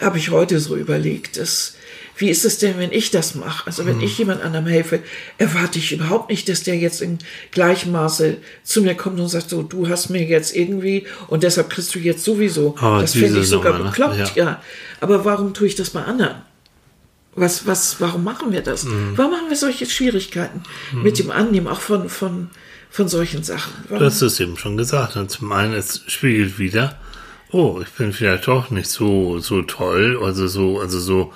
[0.00, 1.36] habe ich heute so überlegt.
[1.36, 1.74] Das,
[2.16, 3.66] wie ist es denn, wenn ich das mache?
[3.66, 5.00] Also wenn ich jemand anderem helfe,
[5.38, 7.18] erwarte ich überhaupt nicht, dass der jetzt in
[7.52, 11.70] gleichem Maße zu mir kommt und sagt, so, du hast mir jetzt irgendwie und deshalb
[11.70, 12.74] kriegst du jetzt sowieso.
[12.80, 13.90] Aber das finde ich sogar Nummer, ne?
[13.90, 14.44] bekloppt, Ja.
[14.44, 14.62] ja.
[15.00, 16.42] Aber warum tue ich das bei anderen?
[17.36, 18.84] Was, was, warum machen wir das?
[19.14, 22.50] Warum haben wir solche Schwierigkeiten mit dem Annehmen, auch von, von,
[22.90, 23.72] von solchen Sachen?
[23.88, 24.00] Warum?
[24.00, 25.14] Du hast es eben schon gesagt.
[25.14, 26.98] Und zum einen, es spiegelt wieder,
[27.52, 31.32] oh, ich bin vielleicht doch nicht so, so toll, also so, also so,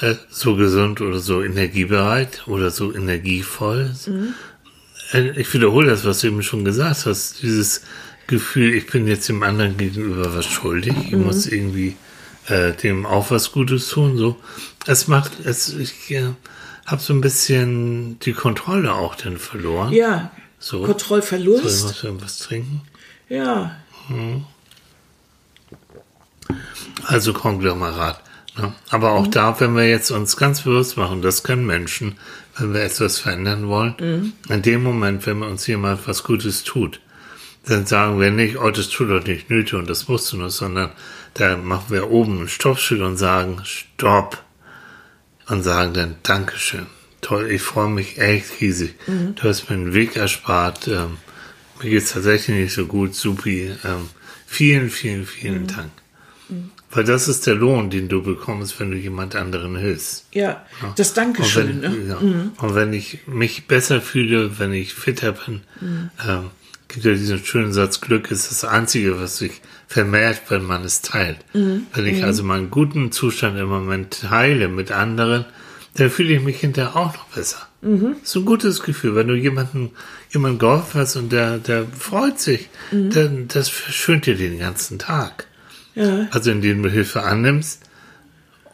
[0.00, 3.90] äh, so gesund oder so energiebereit oder so energievoll.
[5.12, 7.42] Äh, Ich wiederhole das, was du eben schon gesagt hast.
[7.42, 7.82] Dieses
[8.26, 10.94] Gefühl, ich bin jetzt dem anderen gegenüber was schuldig.
[11.06, 11.96] Ich muss irgendwie
[12.48, 14.16] äh, dem auch was Gutes tun.
[14.16, 14.36] So,
[14.86, 16.28] es macht, es, ich äh,
[16.86, 19.92] habe so ein bisschen die Kontrolle auch dann verloren.
[19.92, 20.82] Ja, So.
[20.82, 21.88] Kontrollverlust.
[21.96, 22.82] Soll ich was trinken?
[23.28, 23.76] Ja,
[27.04, 28.22] Also Konglomerat.
[28.56, 28.72] Ne?
[28.90, 32.16] Aber auch da, wenn wir jetzt uns ganz bewusst machen, das können Menschen,
[32.56, 33.94] wenn wir etwas verändern wollen,
[34.48, 37.00] in dem Moment, wenn uns jemand was Gutes tut,
[37.66, 40.50] dann sagen wir nicht, oh, das tut doch nicht nötig und das musst du nur,
[40.50, 40.90] sondern
[41.34, 44.42] da machen wir oben ein Stoppschild und sagen, stopp.
[45.48, 46.86] Und sagen dann, Dankeschön.
[47.22, 48.94] Toll, ich freue mich echt riesig.
[49.34, 50.88] Du hast mir einen Weg erspart.
[50.88, 51.16] Ähm,
[51.82, 53.72] mir geht's tatsächlich nicht so gut, supi.
[53.84, 54.10] Ähm,
[54.46, 55.90] vielen, vielen, vielen Dank.
[56.90, 60.26] Weil das ist der Lohn, den du bekommst, wenn du jemand anderen hilfst.
[60.80, 61.70] ja, das Dankeschön.
[61.70, 62.08] Und wenn, ne?
[62.08, 62.64] ja.
[62.64, 65.60] und wenn ich mich besser fühle, wenn ich fitter bin,
[66.26, 66.50] ähm,
[66.88, 71.02] gibt ja diesen schönen Satz, Glück ist das Einzige, was sich vermehrt, wenn man es
[71.02, 71.38] teilt.
[71.92, 75.44] Wenn ich also meinen guten Zustand im Moment teile mit anderen,
[75.94, 77.68] dann fühle ich mich hinterher auch noch besser.
[78.20, 79.90] Das ist ein gutes Gefühl, wenn du jemanden,
[80.30, 85.46] jemanden geholfen hast und der, der freut sich, dann das verschönt dir den ganzen Tag.
[85.94, 87.82] Ja, Also indem du Hilfe annimmst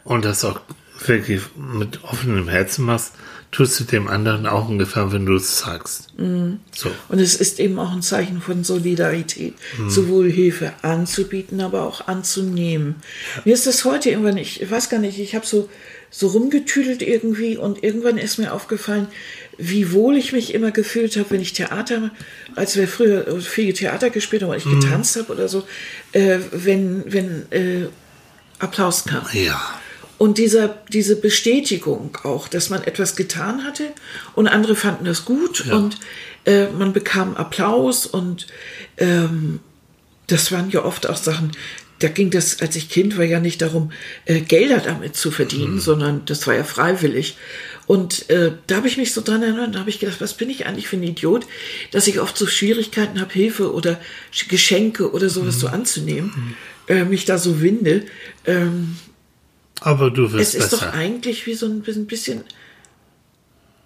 [0.03, 0.61] und das auch
[1.05, 3.13] wirklich mit offenem Herzen machst,
[3.51, 6.09] tust du dem anderen auch einen Gefallen, wenn du es sagst.
[6.17, 6.91] So.
[7.09, 9.55] und es ist eben auch ein Zeichen von Solidarität,
[9.87, 12.95] sowohl Hilfe anzubieten, aber auch anzunehmen.
[13.45, 15.69] Mir ist das heute irgendwann, ich weiß gar nicht, ich habe so,
[16.09, 19.07] so rumgetüdelt irgendwie und irgendwann ist mir aufgefallen,
[19.57, 22.11] wie wohl ich mich immer gefühlt habe, wenn ich Theater,
[22.55, 25.63] als wir früher viel Theater gespielt haben, oder ich getanzt habe oder so,
[26.11, 27.87] äh, wenn, wenn äh,
[28.59, 29.25] Applaus kam.
[29.33, 29.61] Ja.
[30.17, 33.91] Und dieser, diese Bestätigung auch, dass man etwas getan hatte
[34.33, 35.97] und andere fanden das gut und
[36.45, 38.47] äh, man bekam Applaus und
[38.97, 39.59] ähm,
[40.27, 41.51] das waren ja oft auch Sachen,
[41.99, 43.91] da ging das, als ich Kind war, ja nicht darum,
[44.25, 47.37] äh, Gelder damit zu verdienen, sondern das war ja freiwillig.
[47.87, 50.49] Und äh, da habe ich mich so dran erinnert, da habe ich gedacht, was bin
[50.49, 51.45] ich eigentlich für ein Idiot,
[51.91, 53.99] dass ich oft so Schwierigkeiten habe, Hilfe oder
[54.33, 56.55] Sch- Geschenke oder sowas so anzunehmen,
[56.87, 58.05] äh, mich da so winde.
[58.45, 58.95] Ähm,
[59.81, 60.93] Aber du es wirst ist doch besser.
[60.93, 62.43] eigentlich wie so ein bisschen,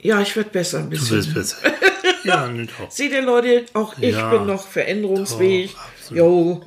[0.02, 1.18] ja, ich werde besser ein Du bisschen.
[1.18, 1.58] wirst besser.
[2.24, 2.90] ja, nicht auch.
[2.90, 4.30] Seht ihr Leute, auch ich Ja.
[4.32, 5.74] bin noch veränderungsfähig.
[6.10, 6.64] Doch, Jo.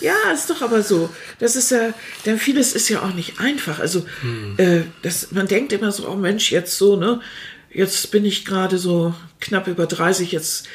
[0.00, 1.10] Ja, ist doch aber so.
[1.38, 1.92] Das ist ja,
[2.26, 3.78] denn vieles ist ja auch nicht einfach.
[3.78, 4.54] Also, Hm.
[4.58, 7.20] äh, das, man denkt immer so, oh Mensch, jetzt so, ne?
[7.70, 10.66] Jetzt bin ich gerade so knapp über 30, jetzt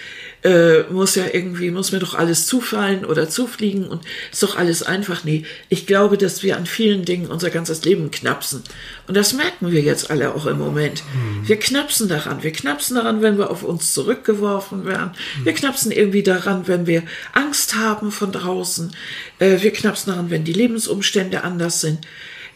[0.44, 4.84] äh, muss ja irgendwie, muss mir doch alles zufallen oder zufliegen und ist doch alles
[4.84, 5.24] einfach.
[5.24, 8.64] Nee, ich glaube, dass wir an vielen Dingen unser ganzes Leben knapsen.
[9.08, 11.04] Und das merken wir jetzt alle auch im Moment.
[11.46, 12.44] Wir knapsen daran.
[12.44, 15.12] Wir knapsen daran, wenn wir auf uns zurückgeworfen werden.
[15.44, 18.92] Wir knapsen irgendwie daran, wenn wir Angst haben von draußen.
[19.40, 22.00] Äh, wir knapsen daran, wenn die Lebensumstände anders sind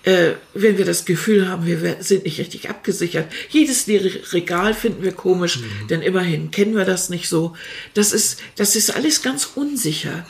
[0.04, 3.32] äh, wenn wir das Gefühl haben, wir sind nicht richtig abgesichert.
[3.50, 7.56] Jedes leere Regal finden wir komisch, denn immerhin kennen wir das nicht so.
[7.94, 10.26] Das ist, das ist alles ganz unsicher.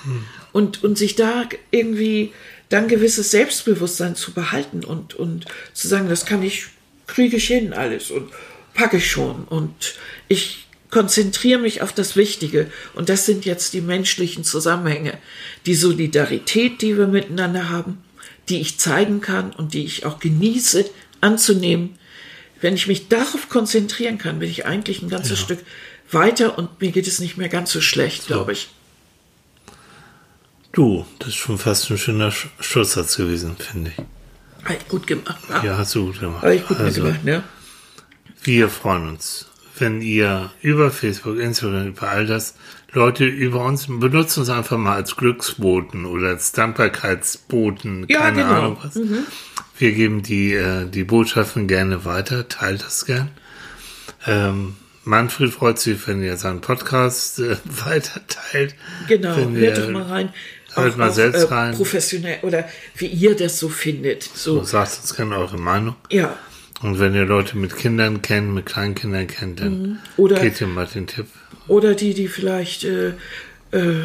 [0.51, 2.31] Und, und sich da irgendwie
[2.69, 6.67] dann gewisses Selbstbewusstsein zu behalten und, und zu sagen, das kann ich,
[7.05, 8.31] kriege ich hin alles und
[8.73, 9.43] packe ich schon.
[9.45, 9.95] Und
[10.27, 12.71] ich konzentriere mich auf das Wichtige.
[12.95, 15.17] Und das sind jetzt die menschlichen Zusammenhänge,
[15.65, 17.99] die Solidarität, die wir miteinander haben,
[18.49, 20.85] die ich zeigen kann und die ich auch genieße
[21.21, 21.97] anzunehmen.
[22.61, 25.59] Wenn ich mich darauf konzentrieren kann, bin ich eigentlich ein ganzes Stück
[26.11, 28.69] weiter und mir geht es nicht mehr ganz so schlecht, glaube ich.
[30.71, 34.03] Du, das ist schon fast ein schöner Sch- Schlusssatz gewesen, finde ich.
[34.65, 35.37] Habe ich gut gemacht.
[35.47, 35.63] wa?
[35.63, 36.41] Ja, hast du gut gemacht.
[36.43, 37.43] Habe ich gut also, gemacht, ne?
[38.43, 39.47] Wir freuen uns,
[39.79, 42.55] wenn ihr über Facebook, Instagram, über all das
[42.93, 48.53] Leute über uns, benutzt uns einfach mal als Glücksboten oder als Dankbarkeitsboten, Ja, keine genau.
[48.53, 48.99] Ahnung was.
[49.77, 53.29] Wir geben die, äh, die Botschaften gerne weiter, teilt das gern.
[54.25, 58.75] Ähm, Manfred freut sich, wenn ihr seinen Podcast äh, weiter teilt.
[59.07, 60.33] Genau, hört doch mal rein.
[60.73, 61.75] hört mal selbst äh, rein.
[61.75, 64.23] Professionell oder wie ihr das so findet.
[64.23, 65.95] So, Sagt uns gerne eure Meinung.
[66.09, 66.35] ja.
[66.81, 69.97] Und wenn ihr Leute mit Kindern kennt, mit Kleinkindern kennt, dann Mhm.
[70.17, 71.25] Oder- gebt ihr mal den Tipp.
[71.67, 73.13] Oder die, die vielleicht, äh,
[73.71, 74.03] äh,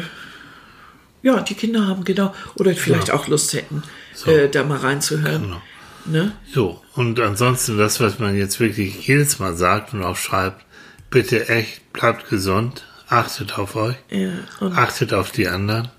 [1.21, 2.33] ja, die Kinder haben, genau.
[2.55, 3.83] Oder vielleicht auch Lust hätten,
[4.25, 5.43] äh, da mal reinzuhören.
[5.43, 5.61] Genau.
[6.05, 6.33] Ne?
[6.53, 10.65] So, und ansonsten das, was man jetzt wirklich jedes Mal sagt und auch schreibt,
[11.09, 14.31] bitte echt, bleibt gesund, achtet auf euch, Ja,
[14.75, 15.89] achtet auf die anderen.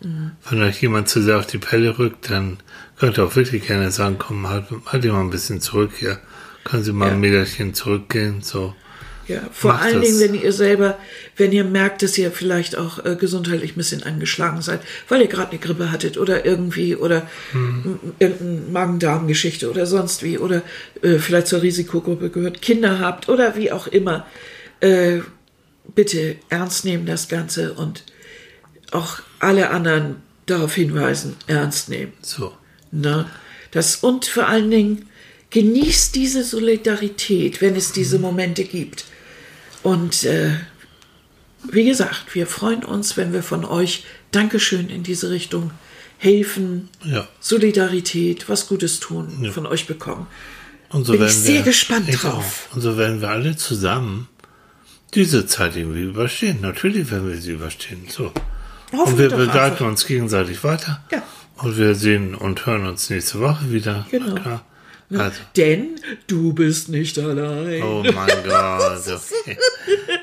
[0.51, 2.59] Wenn euch jemand zu sehr auf die Pelle rückt, dann
[2.99, 6.19] könnt ihr auch wirklich gerne sagen, komm, halt, halt ihr mal ein bisschen zurück hier.
[6.65, 7.13] Können Sie mal Ja.
[7.13, 8.75] ein Meterchen zurückgehen, so.
[9.27, 10.09] Ja, vor Macht allen das.
[10.19, 10.99] Dingen, wenn ihr selber,
[11.39, 15.29] wenn ihr merkt, dass ihr vielleicht auch äh, gesundheitlich ein bisschen angeschlagen seid, weil ihr
[15.29, 17.99] gerade eine Grippe hattet oder irgendwie oder Hm.
[18.19, 20.61] irgendeine Magen-Darm-Geschichte oder sonst wie oder
[21.01, 24.27] äh, vielleicht zur Risikogruppe gehört, Kinder habt oder wie auch immer,
[24.81, 25.21] äh,
[25.95, 28.05] bitte ernst nehmen das Ganze und
[28.91, 32.13] auch alle anderen darauf hinweisen, ernst nehmen.
[32.21, 32.53] So.
[32.91, 33.25] Ne?
[33.71, 35.09] Das, und vor allen Dingen
[35.55, 39.05] genießt diese Solidarität, wenn es diese Momente gibt.
[39.85, 40.51] Und äh,
[41.71, 45.71] wie gesagt, wir freuen uns, wenn wir von euch Dankeschön in diese Richtung
[46.19, 47.29] helfen, Ja.
[47.39, 50.27] Solidarität, was Gutes tun, von euch bekommen.
[50.89, 52.69] Und so Bin ich sehr wir, gespannt ich drauf.
[52.71, 52.75] auch.
[52.75, 54.27] Und so werden wir alle zusammen
[55.15, 56.59] diese Zeit irgendwie überstehen.
[56.63, 58.07] Natürlich werden wir sie überstehen.
[58.09, 58.33] So.
[58.91, 61.05] Und wir begleiten uns gegenseitig weiter.
[61.13, 61.23] Ja.
[61.59, 64.05] Und wir sehen und hören uns nächste Woche wieder.
[64.11, 64.35] Genau.
[65.19, 65.97] Also, Denn
[66.27, 67.83] du bist nicht allein.
[67.83, 69.01] oh mein Gott.
[69.07, 69.57] Okay.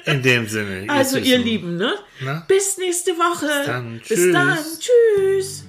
[0.05, 0.85] In dem Sinne.
[0.89, 1.93] also ihr Lieben, ne?
[2.21, 2.43] Na?
[2.47, 3.47] Bis nächste Woche.
[3.65, 4.01] dann.
[4.07, 4.57] Bis dann.
[4.79, 5.63] Tschüss.